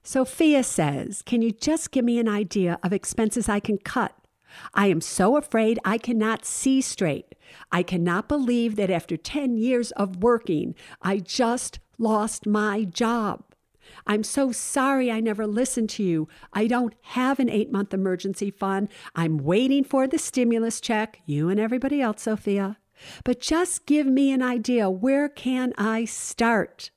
Sophia 0.03 0.63
says, 0.63 1.21
Can 1.21 1.41
you 1.41 1.51
just 1.51 1.91
give 1.91 2.05
me 2.05 2.19
an 2.19 2.29
idea 2.29 2.79
of 2.83 2.93
expenses 2.93 3.49
I 3.49 3.59
can 3.59 3.77
cut? 3.77 4.13
I 4.73 4.87
am 4.87 5.01
so 5.01 5.37
afraid 5.37 5.79
I 5.83 5.97
cannot 5.97 6.45
see 6.45 6.81
straight. 6.81 7.35
I 7.71 7.83
cannot 7.83 8.27
believe 8.27 8.75
that 8.77 8.89
after 8.89 9.17
10 9.17 9.57
years 9.57 9.91
of 9.91 10.23
working, 10.23 10.75
I 11.01 11.17
just 11.17 11.79
lost 11.97 12.45
my 12.45 12.83
job. 12.83 13.43
I'm 14.05 14.23
so 14.23 14.51
sorry 14.51 15.11
I 15.11 15.19
never 15.19 15.47
listened 15.47 15.89
to 15.91 16.03
you. 16.03 16.27
I 16.53 16.67
don't 16.67 16.93
have 17.01 17.39
an 17.39 17.49
eight 17.49 17.71
month 17.71 17.93
emergency 17.93 18.51
fund. 18.51 18.89
I'm 19.15 19.37
waiting 19.37 19.83
for 19.83 20.07
the 20.07 20.17
stimulus 20.17 20.81
check, 20.81 21.21
you 21.25 21.49
and 21.49 21.59
everybody 21.59 22.01
else, 22.01 22.23
Sophia. 22.23 22.77
But 23.23 23.39
just 23.39 23.85
give 23.85 24.07
me 24.07 24.31
an 24.31 24.41
idea. 24.41 24.89
Where 24.89 25.29
can 25.29 25.73
I 25.77 26.05
start? 26.05 26.91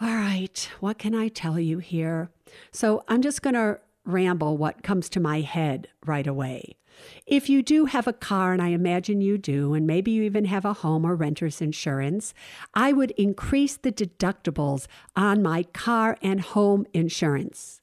All 0.00 0.08
right, 0.08 0.68
what 0.80 0.98
can 0.98 1.14
I 1.14 1.28
tell 1.28 1.58
you 1.58 1.78
here? 1.78 2.30
So 2.70 3.02
I'm 3.08 3.22
just 3.22 3.40
going 3.40 3.54
to 3.54 3.80
ramble 4.04 4.56
what 4.56 4.82
comes 4.82 5.08
to 5.10 5.20
my 5.20 5.40
head 5.40 5.88
right 6.04 6.26
away. 6.26 6.76
If 7.26 7.48
you 7.48 7.62
do 7.62 7.86
have 7.86 8.06
a 8.06 8.12
car, 8.12 8.52
and 8.52 8.62
I 8.62 8.68
imagine 8.68 9.20
you 9.20 9.38
do, 9.38 9.74
and 9.74 9.86
maybe 9.86 10.10
you 10.10 10.22
even 10.22 10.44
have 10.46 10.64
a 10.64 10.72
home 10.72 11.04
or 11.04 11.14
renter's 11.14 11.60
insurance, 11.60 12.34
I 12.74 12.92
would 12.92 13.10
increase 13.12 13.76
the 13.76 13.92
deductibles 13.92 14.86
on 15.14 15.42
my 15.42 15.64
car 15.64 16.16
and 16.22 16.40
home 16.40 16.86
insurance. 16.92 17.80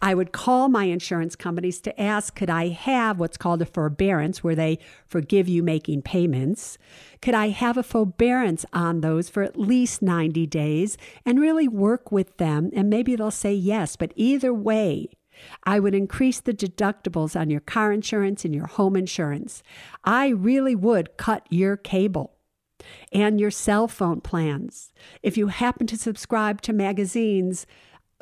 I 0.00 0.14
would 0.14 0.32
call 0.32 0.68
my 0.68 0.84
insurance 0.84 1.34
companies 1.34 1.80
to 1.80 2.00
ask 2.00 2.34
could 2.34 2.50
I 2.50 2.68
have 2.68 3.18
what's 3.18 3.38
called 3.38 3.62
a 3.62 3.66
forbearance 3.66 4.44
where 4.44 4.54
they 4.54 4.78
forgive 5.06 5.48
you 5.48 5.62
making 5.62 6.02
payments? 6.02 6.76
Could 7.22 7.34
I 7.34 7.48
have 7.48 7.76
a 7.76 7.82
forbearance 7.82 8.66
on 8.72 9.00
those 9.00 9.30
for 9.30 9.42
at 9.42 9.58
least 9.58 10.02
90 10.02 10.46
days 10.46 10.98
and 11.24 11.40
really 11.40 11.66
work 11.66 12.12
with 12.12 12.36
them? 12.36 12.70
And 12.74 12.90
maybe 12.90 13.16
they'll 13.16 13.30
say 13.30 13.54
yes, 13.54 13.96
but 13.96 14.12
either 14.16 14.52
way, 14.52 15.08
I 15.64 15.80
would 15.80 15.94
increase 15.94 16.40
the 16.40 16.52
deductibles 16.52 17.38
on 17.38 17.50
your 17.50 17.60
car 17.60 17.92
insurance 17.92 18.44
and 18.44 18.54
your 18.54 18.66
home 18.66 18.96
insurance. 18.96 19.62
I 20.04 20.28
really 20.28 20.74
would 20.74 21.16
cut 21.16 21.46
your 21.50 21.76
cable 21.76 22.34
and 23.12 23.40
your 23.40 23.50
cell 23.50 23.88
phone 23.88 24.20
plans. 24.20 24.92
If 25.22 25.36
you 25.36 25.48
happen 25.48 25.86
to 25.88 25.96
subscribe 25.96 26.60
to 26.62 26.72
magazines, 26.72 27.66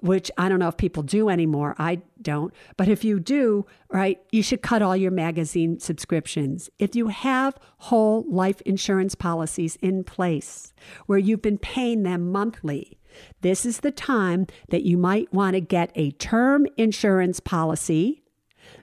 which 0.04 0.30
I 0.36 0.48
don't 0.48 0.58
know 0.58 0.68
if 0.68 0.76
people 0.76 1.02
do 1.02 1.28
anymore. 1.28 1.74
I 1.78 2.02
don't. 2.20 2.52
But 2.76 2.88
if 2.88 3.04
you 3.04 3.20
do, 3.20 3.64
right, 3.90 4.20
you 4.32 4.42
should 4.42 4.60
cut 4.60 4.82
all 4.82 4.96
your 4.96 5.10
magazine 5.10 5.78
subscriptions. 5.78 6.68
If 6.78 6.94
you 6.94 7.08
have 7.08 7.56
whole 7.78 8.24
life 8.28 8.60
insurance 8.62 9.14
policies 9.14 9.76
in 9.76 10.04
place 10.04 10.74
where 11.06 11.18
you've 11.18 11.42
been 11.42 11.58
paying 11.58 12.02
them 12.02 12.30
monthly, 12.30 12.98
this 13.40 13.64
is 13.64 13.80
the 13.80 13.90
time 13.90 14.46
that 14.68 14.82
you 14.82 14.96
might 14.96 15.32
want 15.32 15.54
to 15.54 15.60
get 15.60 15.90
a 15.94 16.10
term 16.12 16.66
insurance 16.76 17.40
policy. 17.40 18.22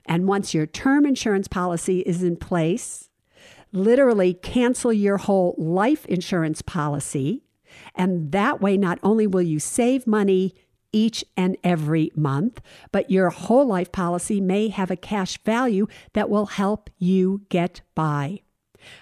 And 0.06 0.26
once 0.26 0.54
your 0.54 0.66
term 0.66 1.06
insurance 1.06 1.48
policy 1.48 2.00
is 2.00 2.22
in 2.22 2.36
place, 2.36 3.08
literally 3.72 4.34
cancel 4.34 4.92
your 4.92 5.16
whole 5.16 5.54
life 5.58 6.06
insurance 6.06 6.62
policy. 6.62 7.42
And 7.94 8.32
that 8.32 8.60
way, 8.60 8.76
not 8.76 8.98
only 9.02 9.26
will 9.26 9.42
you 9.42 9.58
save 9.58 10.06
money 10.06 10.54
each 10.92 11.24
and 11.36 11.56
every 11.64 12.12
month, 12.14 12.60
but 12.92 13.10
your 13.10 13.30
whole 13.30 13.66
life 13.66 13.90
policy 13.92 14.40
may 14.40 14.68
have 14.68 14.90
a 14.90 14.96
cash 14.96 15.38
value 15.42 15.86
that 16.12 16.28
will 16.28 16.46
help 16.46 16.90
you 16.98 17.42
get 17.48 17.80
by. 17.94 18.40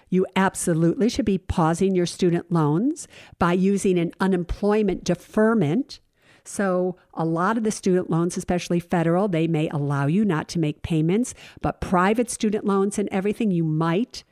You 0.09 0.27
absolutely 0.37 1.09
should 1.09 1.25
be 1.25 1.39
pausing 1.39 1.95
your 1.95 2.07
student 2.07 2.51
loans 2.51 3.09
by 3.39 3.53
using 3.53 3.99
an 3.99 4.13
unemployment 4.21 5.05
deferment. 5.05 6.01
So, 6.45 6.97
a 7.15 7.25
lot 7.25 7.59
of 7.59 7.65
the 7.65 7.71
student 7.71 8.11
loans, 8.11 8.37
especially 8.37 8.81
federal, 8.81 9.29
they 9.29 9.47
may 9.47 9.69
allow 9.69 10.07
you 10.07 10.25
not 10.25 10.49
to 10.49 10.59
make 10.59 10.83
payments, 10.83 11.35
but 11.61 11.81
private 11.81 12.31
student 12.31 12.65
loans 12.65 12.99
and 12.99 13.09
everything, 13.11 13.51
you 13.51 13.63
might, 13.63 14.25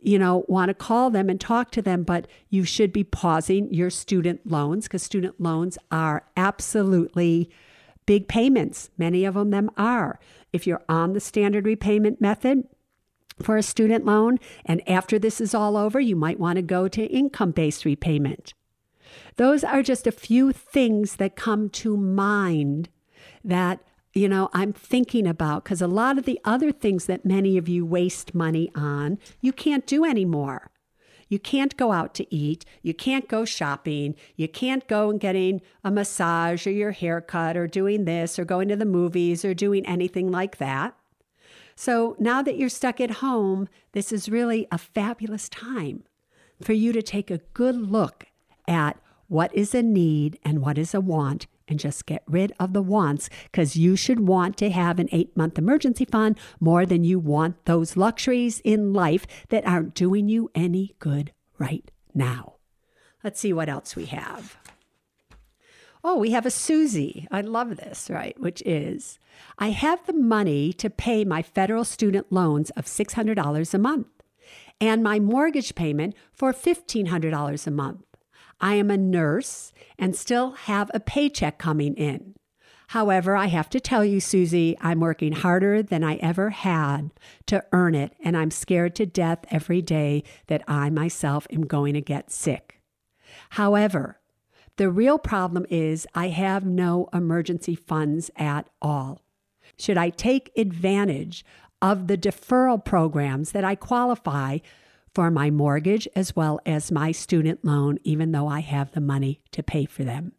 you 0.00 0.18
know, 0.18 0.44
want 0.48 0.68
to 0.68 0.74
call 0.74 1.10
them 1.10 1.28
and 1.28 1.40
talk 1.40 1.70
to 1.72 1.82
them, 1.82 2.04
but 2.04 2.28
you 2.48 2.64
should 2.64 2.92
be 2.92 3.04
pausing 3.04 3.72
your 3.74 3.90
student 3.90 4.46
loans 4.46 4.84
because 4.84 5.02
student 5.02 5.40
loans 5.40 5.76
are 5.90 6.24
absolutely 6.36 7.50
big 8.06 8.28
payments. 8.28 8.90
Many 8.96 9.24
of 9.24 9.34
them, 9.34 9.50
them 9.50 9.70
are. 9.76 10.18
If 10.52 10.66
you're 10.66 10.84
on 10.88 11.12
the 11.12 11.20
standard 11.20 11.66
repayment 11.66 12.20
method, 12.20 12.64
for 13.40 13.56
a 13.56 13.62
student 13.62 14.04
loan. 14.04 14.38
And 14.64 14.86
after 14.88 15.18
this 15.18 15.40
is 15.40 15.54
all 15.54 15.76
over, 15.76 16.00
you 16.00 16.16
might 16.16 16.40
want 16.40 16.56
to 16.56 16.62
go 16.62 16.88
to 16.88 17.04
income 17.04 17.50
based 17.50 17.84
repayment. 17.84 18.54
Those 19.36 19.64
are 19.64 19.82
just 19.82 20.06
a 20.06 20.12
few 20.12 20.52
things 20.52 21.16
that 21.16 21.36
come 21.36 21.68
to 21.70 21.96
mind 21.96 22.88
that, 23.44 23.80
you 24.14 24.28
know, 24.28 24.48
I'm 24.52 24.72
thinking 24.72 25.26
about 25.26 25.64
because 25.64 25.82
a 25.82 25.86
lot 25.86 26.18
of 26.18 26.24
the 26.24 26.40
other 26.44 26.72
things 26.72 27.06
that 27.06 27.24
many 27.24 27.58
of 27.58 27.68
you 27.68 27.84
waste 27.84 28.34
money 28.34 28.70
on, 28.74 29.18
you 29.40 29.52
can't 29.52 29.86
do 29.86 30.04
anymore. 30.04 30.70
You 31.28 31.38
can't 31.38 31.76
go 31.76 31.92
out 31.92 32.14
to 32.14 32.34
eat. 32.34 32.64
You 32.82 32.94
can't 32.94 33.28
go 33.28 33.44
shopping. 33.44 34.14
You 34.36 34.48
can't 34.48 34.86
go 34.86 35.10
and 35.10 35.18
getting 35.18 35.60
a 35.82 35.90
massage 35.90 36.66
or 36.66 36.70
your 36.70 36.92
haircut 36.92 37.56
or 37.56 37.66
doing 37.66 38.04
this 38.04 38.38
or 38.38 38.44
going 38.44 38.68
to 38.68 38.76
the 38.76 38.84
movies 38.84 39.44
or 39.44 39.52
doing 39.52 39.84
anything 39.86 40.30
like 40.30 40.58
that. 40.58 40.94
So 41.76 42.16
now 42.18 42.42
that 42.42 42.56
you're 42.56 42.70
stuck 42.70 43.00
at 43.00 43.10
home, 43.22 43.68
this 43.92 44.10
is 44.10 44.30
really 44.30 44.66
a 44.72 44.78
fabulous 44.78 45.48
time 45.48 46.04
for 46.62 46.72
you 46.72 46.92
to 46.92 47.02
take 47.02 47.30
a 47.30 47.42
good 47.52 47.76
look 47.76 48.26
at 48.66 48.98
what 49.28 49.54
is 49.54 49.74
a 49.74 49.82
need 49.82 50.38
and 50.42 50.60
what 50.60 50.78
is 50.78 50.94
a 50.94 51.00
want 51.00 51.46
and 51.68 51.78
just 51.78 52.06
get 52.06 52.22
rid 52.26 52.52
of 52.58 52.72
the 52.72 52.82
wants 52.82 53.28
because 53.44 53.76
you 53.76 53.96
should 53.96 54.20
want 54.20 54.56
to 54.56 54.70
have 54.70 54.98
an 54.98 55.08
eight 55.12 55.36
month 55.36 55.58
emergency 55.58 56.04
fund 56.04 56.38
more 56.60 56.86
than 56.86 57.04
you 57.04 57.18
want 57.18 57.64
those 57.64 57.96
luxuries 57.96 58.60
in 58.60 58.92
life 58.92 59.26
that 59.48 59.66
aren't 59.66 59.94
doing 59.94 60.28
you 60.28 60.50
any 60.54 60.94
good 60.98 61.32
right 61.58 61.90
now. 62.14 62.54
Let's 63.22 63.40
see 63.40 63.52
what 63.52 63.68
else 63.68 63.96
we 63.96 64.06
have. 64.06 64.56
Oh, 66.08 66.18
we 66.18 66.30
have 66.30 66.46
a 66.46 66.52
Susie. 66.52 67.26
I 67.32 67.40
love 67.40 67.78
this, 67.78 68.08
right? 68.08 68.38
Which 68.38 68.62
is 68.64 69.18
I 69.58 69.70
have 69.70 70.06
the 70.06 70.12
money 70.12 70.72
to 70.74 70.88
pay 70.88 71.24
my 71.24 71.42
federal 71.42 71.82
student 71.82 72.30
loans 72.30 72.70
of 72.70 72.84
$600 72.84 73.74
a 73.74 73.78
month 73.78 74.06
and 74.80 75.02
my 75.02 75.18
mortgage 75.18 75.74
payment 75.74 76.14
for 76.32 76.52
$1,500 76.52 77.66
a 77.66 77.70
month. 77.72 78.04
I 78.60 78.74
am 78.74 78.88
a 78.88 78.96
nurse 78.96 79.72
and 79.98 80.14
still 80.14 80.52
have 80.52 80.92
a 80.94 81.00
paycheck 81.00 81.58
coming 81.58 81.94
in. 81.94 82.36
However, 82.90 83.34
I 83.34 83.46
have 83.46 83.68
to 83.70 83.80
tell 83.80 84.04
you, 84.04 84.20
Suze, 84.20 84.76
I'm 84.80 85.00
working 85.00 85.32
harder 85.32 85.82
than 85.82 86.04
I 86.04 86.18
ever 86.18 86.50
had 86.50 87.10
to 87.46 87.64
earn 87.72 87.96
it, 87.96 88.12
and 88.22 88.36
I'm 88.36 88.52
scared 88.52 88.94
to 88.94 89.06
death 89.06 89.44
every 89.50 89.82
day 89.82 90.22
that 90.46 90.62
I 90.68 90.88
myself 90.88 91.48
am 91.50 91.62
going 91.62 91.94
to 91.94 92.00
get 92.00 92.30
sick. 92.30 92.80
However, 93.50 94.20
the 94.76 94.90
real 94.90 95.18
problem 95.18 95.66
is 95.70 96.06
I 96.14 96.28
have 96.28 96.64
no 96.64 97.08
emergency 97.12 97.74
funds 97.74 98.30
at 98.36 98.68
all. 98.82 99.22
Should 99.78 99.96
I 99.96 100.10
take 100.10 100.50
advantage 100.56 101.44
of 101.80 102.06
the 102.06 102.16
deferral 102.18 102.82
programs 102.84 103.52
that 103.52 103.64
I 103.64 103.74
qualify 103.74 104.58
for 105.14 105.30
my 105.30 105.50
mortgage 105.50 106.06
as 106.14 106.36
well 106.36 106.60
as 106.66 106.92
my 106.92 107.10
student 107.12 107.64
loan, 107.64 107.98
even 108.04 108.32
though 108.32 108.48
I 108.48 108.60
have 108.60 108.92
the 108.92 109.00
money 109.00 109.40
to 109.52 109.62
pay 109.62 109.86
for 109.86 110.04
them? 110.04 110.32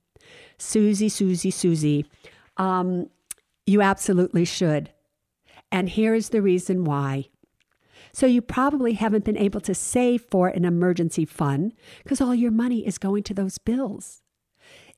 Susie, 0.58 1.10
Susie, 1.10 1.52
Susie, 1.52 2.06
um, 2.58 3.10
you 3.66 3.82
absolutely 3.82 4.46
should. 4.46 4.92
And 5.72 5.90
here 5.90 6.14
is 6.14 6.30
the 6.30 6.42
reason 6.42 6.84
why. 6.84 7.30
So, 8.14 8.26
you 8.26 8.42
probably 8.42 8.94
haven't 8.94 9.26
been 9.26 9.38
able 9.38 9.62
to 9.62 9.76
save 9.76 10.24
for 10.24 10.48
an 10.48 10.66
emergency 10.66 11.26
fund 11.26 11.74
because 12.04 12.22
all 12.22 12.34
your 12.34 12.52
money 12.52 12.88
is 12.88 12.98
going 12.98 13.24
to 13.24 13.34
those 13.34 13.58
bills. 13.58 14.24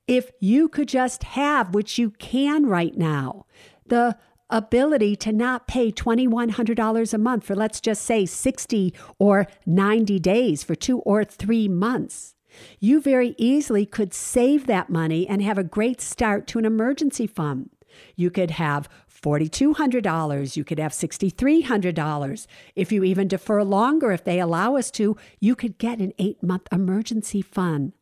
If 0.10 0.32
you 0.40 0.70
could 0.70 0.88
just 0.88 1.22
have, 1.22 1.76
which 1.76 2.00
you 2.00 2.10
can 2.10 2.66
right 2.66 2.98
now, 2.98 3.46
the 3.86 4.18
ability 4.50 5.16
to 5.18 5.32
not 5.32 5.68
pay 5.68 5.92
$2,100 5.92 7.14
a 7.14 7.18
month 7.20 7.44
for, 7.44 7.56
let's 7.56 7.80
just 7.80 8.02
say, 8.02 8.26
60 8.26 8.92
or 9.20 9.46
90 9.68 10.18
days 10.18 10.64
for 10.64 10.74
two 10.74 10.98
or 11.02 11.24
three 11.24 11.68
months. 11.68 12.34
You 12.80 13.00
very 13.00 13.36
easily 13.38 13.86
could 13.86 14.16
save 14.16 14.66
that 14.66 14.90
money 14.90 15.28
and 15.28 15.44
have 15.44 15.60
a 15.60 15.64
great 15.64 16.02
start 16.02 16.48
to 16.48 16.58
an 16.58 16.66
emergency 16.66 17.28
fund. 17.28 17.70
You 18.16 18.32
could 18.32 18.50
have 18.50 18.90
$4,200. 19.14 20.58
You 20.58 20.64
could 20.64 20.80
have 20.80 20.92
$6,300. 20.92 22.48
If 22.76 22.92
you 22.92 23.04
even 23.04 23.28
defer 23.28 23.62
longer, 23.62 24.12
if 24.12 24.24
they 24.24 24.40
allow 24.40 24.76
us 24.76 24.90
to, 24.90 25.16
you 25.40 25.56
could 25.56 25.78
get 25.78 26.00
an 26.00 26.14
eight 26.18 26.42
month 26.42 26.68
emergency 26.72 27.44
fund. 27.44 27.94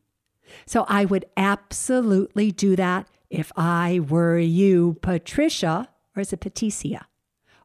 So 0.66 0.86
I 0.88 1.06
would 1.06 1.26
absolutely 1.36 2.52
do 2.52 2.76
that 2.76 3.08
if 3.30 3.52
I 3.56 4.00
were 4.08 4.40
you. 4.40 4.98
Patricia, 5.02 5.90
or 6.16 6.22
is 6.22 6.34
it 6.34 6.40
Patricia? 6.40 7.08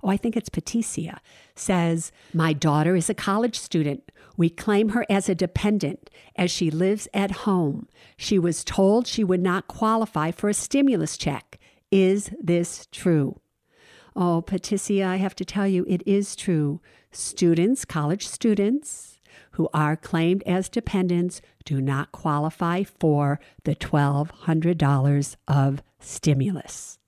Oh, 0.02 0.08
I 0.08 0.16
think 0.16 0.36
it's 0.36 0.48
Patricia, 0.48 1.20
says, 1.54 2.10
My 2.34 2.52
daughter 2.52 2.96
is 2.96 3.08
a 3.08 3.14
college 3.14 3.58
student. 3.58 4.10
We 4.36 4.50
claim 4.50 4.90
her 4.90 5.06
as 5.08 5.28
a 5.28 5.34
dependent 5.34 6.10
as 6.34 6.50
she 6.50 6.70
lives 6.70 7.06
at 7.14 7.30
home. 7.30 7.88
She 8.16 8.38
was 8.38 8.64
told 8.64 9.06
she 9.06 9.22
would 9.22 9.42
not 9.42 9.68
qualify 9.68 10.32
for 10.32 10.48
a 10.48 10.54
stimulus 10.54 11.16
check. 11.16 11.58
is 11.90 12.30
this 12.42 12.88
true? 12.90 13.38
Oh, 14.16 14.42
Patricia, 14.42 15.04
I 15.04 15.16
have 15.16 15.36
to 15.36 15.44
tell 15.44 15.68
you, 15.68 15.84
it 15.88 16.02
is 16.06 16.34
true. 16.34 16.80
Students, 17.10 17.84
college 17.84 18.26
students 18.26 19.11
who 19.52 19.68
are 19.72 19.96
claimed 19.96 20.42
as 20.44 20.68
dependents, 20.68 21.40
do 21.64 21.80
not 21.80 22.12
qualify 22.12 22.82
for 22.82 23.40
the 23.64 23.74
$1,200 23.74 25.36
of 25.48 25.82
stimulus. 26.00 26.98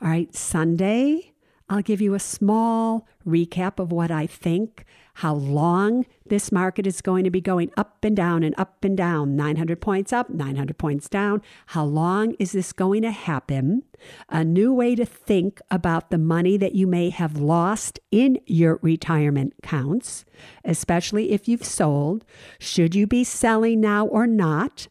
All 0.00 0.08
right, 0.08 0.34
Sunday, 0.34 1.32
I'll 1.68 1.82
give 1.82 2.00
you 2.00 2.14
a 2.14 2.20
small 2.20 3.06
recap 3.26 3.78
of 3.78 3.92
what 3.92 4.10
I 4.10 4.26
think, 4.26 4.84
how 5.16 5.32
long 5.34 6.04
this 6.26 6.52
market 6.52 6.86
is 6.86 7.00
going 7.00 7.24
to 7.24 7.30
be 7.30 7.40
going 7.40 7.70
up 7.74 8.04
and 8.04 8.14
down 8.14 8.42
and 8.42 8.54
up 8.58 8.84
and 8.84 8.98
down, 8.98 9.34
900 9.34 9.80
points 9.80 10.12
up, 10.12 10.28
900 10.28 10.76
points 10.76 11.08
down. 11.08 11.40
How 11.68 11.84
long 11.84 12.34
is 12.38 12.52
this 12.52 12.70
going 12.74 13.00
to 13.00 13.10
happen? 13.10 13.82
A 14.28 14.44
new 14.44 14.74
way 14.74 14.94
to 14.94 15.06
think 15.06 15.62
about 15.70 16.10
the 16.10 16.18
money 16.18 16.58
that 16.58 16.74
you 16.74 16.86
may 16.86 17.08
have 17.08 17.38
lost 17.38 17.98
in 18.10 18.38
your 18.44 18.78
retirement 18.82 19.54
counts, 19.62 20.26
especially 20.66 21.32
if 21.32 21.48
you've 21.48 21.64
sold. 21.64 22.22
Should 22.58 22.94
you 22.94 23.06
be 23.06 23.24
selling 23.24 23.80
now 23.80 24.04
or 24.04 24.26
not? 24.26 24.86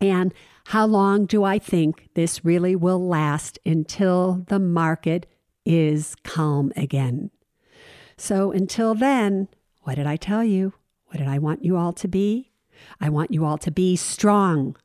And 0.00 0.32
how 0.68 0.86
long 0.86 1.26
do 1.26 1.44
I 1.44 1.58
think 1.58 2.08
this 2.14 2.46
really 2.46 2.74
will 2.74 3.06
last 3.06 3.58
until 3.66 4.46
the 4.48 4.58
market 4.58 5.26
is 5.66 6.14
calm 6.24 6.72
again. 6.76 7.30
So 8.16 8.52
until 8.52 8.94
then, 8.94 9.48
what 9.82 9.96
did 9.96 10.06
I 10.06 10.16
tell 10.16 10.44
you? 10.44 10.74
What 11.06 11.18
did 11.18 11.28
I 11.28 11.38
want 11.38 11.64
you 11.64 11.76
all 11.76 11.92
to 11.92 12.08
be? 12.08 12.50
I 13.00 13.08
want 13.08 13.30
you 13.30 13.44
all 13.44 13.58
to 13.58 13.70
be 13.70 13.96
strong, 13.96 14.76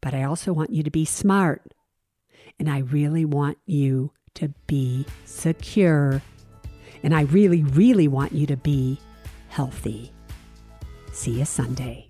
but 0.00 0.14
I 0.14 0.22
also 0.22 0.52
want 0.52 0.70
you 0.70 0.82
to 0.82 0.90
be 0.90 1.04
smart. 1.04 1.74
And 2.58 2.68
I 2.68 2.78
really 2.78 3.24
want 3.24 3.58
you 3.66 4.12
to 4.34 4.48
be 4.66 5.06
secure. 5.24 6.22
And 7.02 7.14
I 7.14 7.22
really, 7.22 7.64
really 7.64 8.08
want 8.08 8.32
you 8.32 8.46
to 8.46 8.56
be 8.56 9.00
healthy. 9.48 10.12
See 11.12 11.38
you 11.38 11.44
Sunday. 11.44 12.09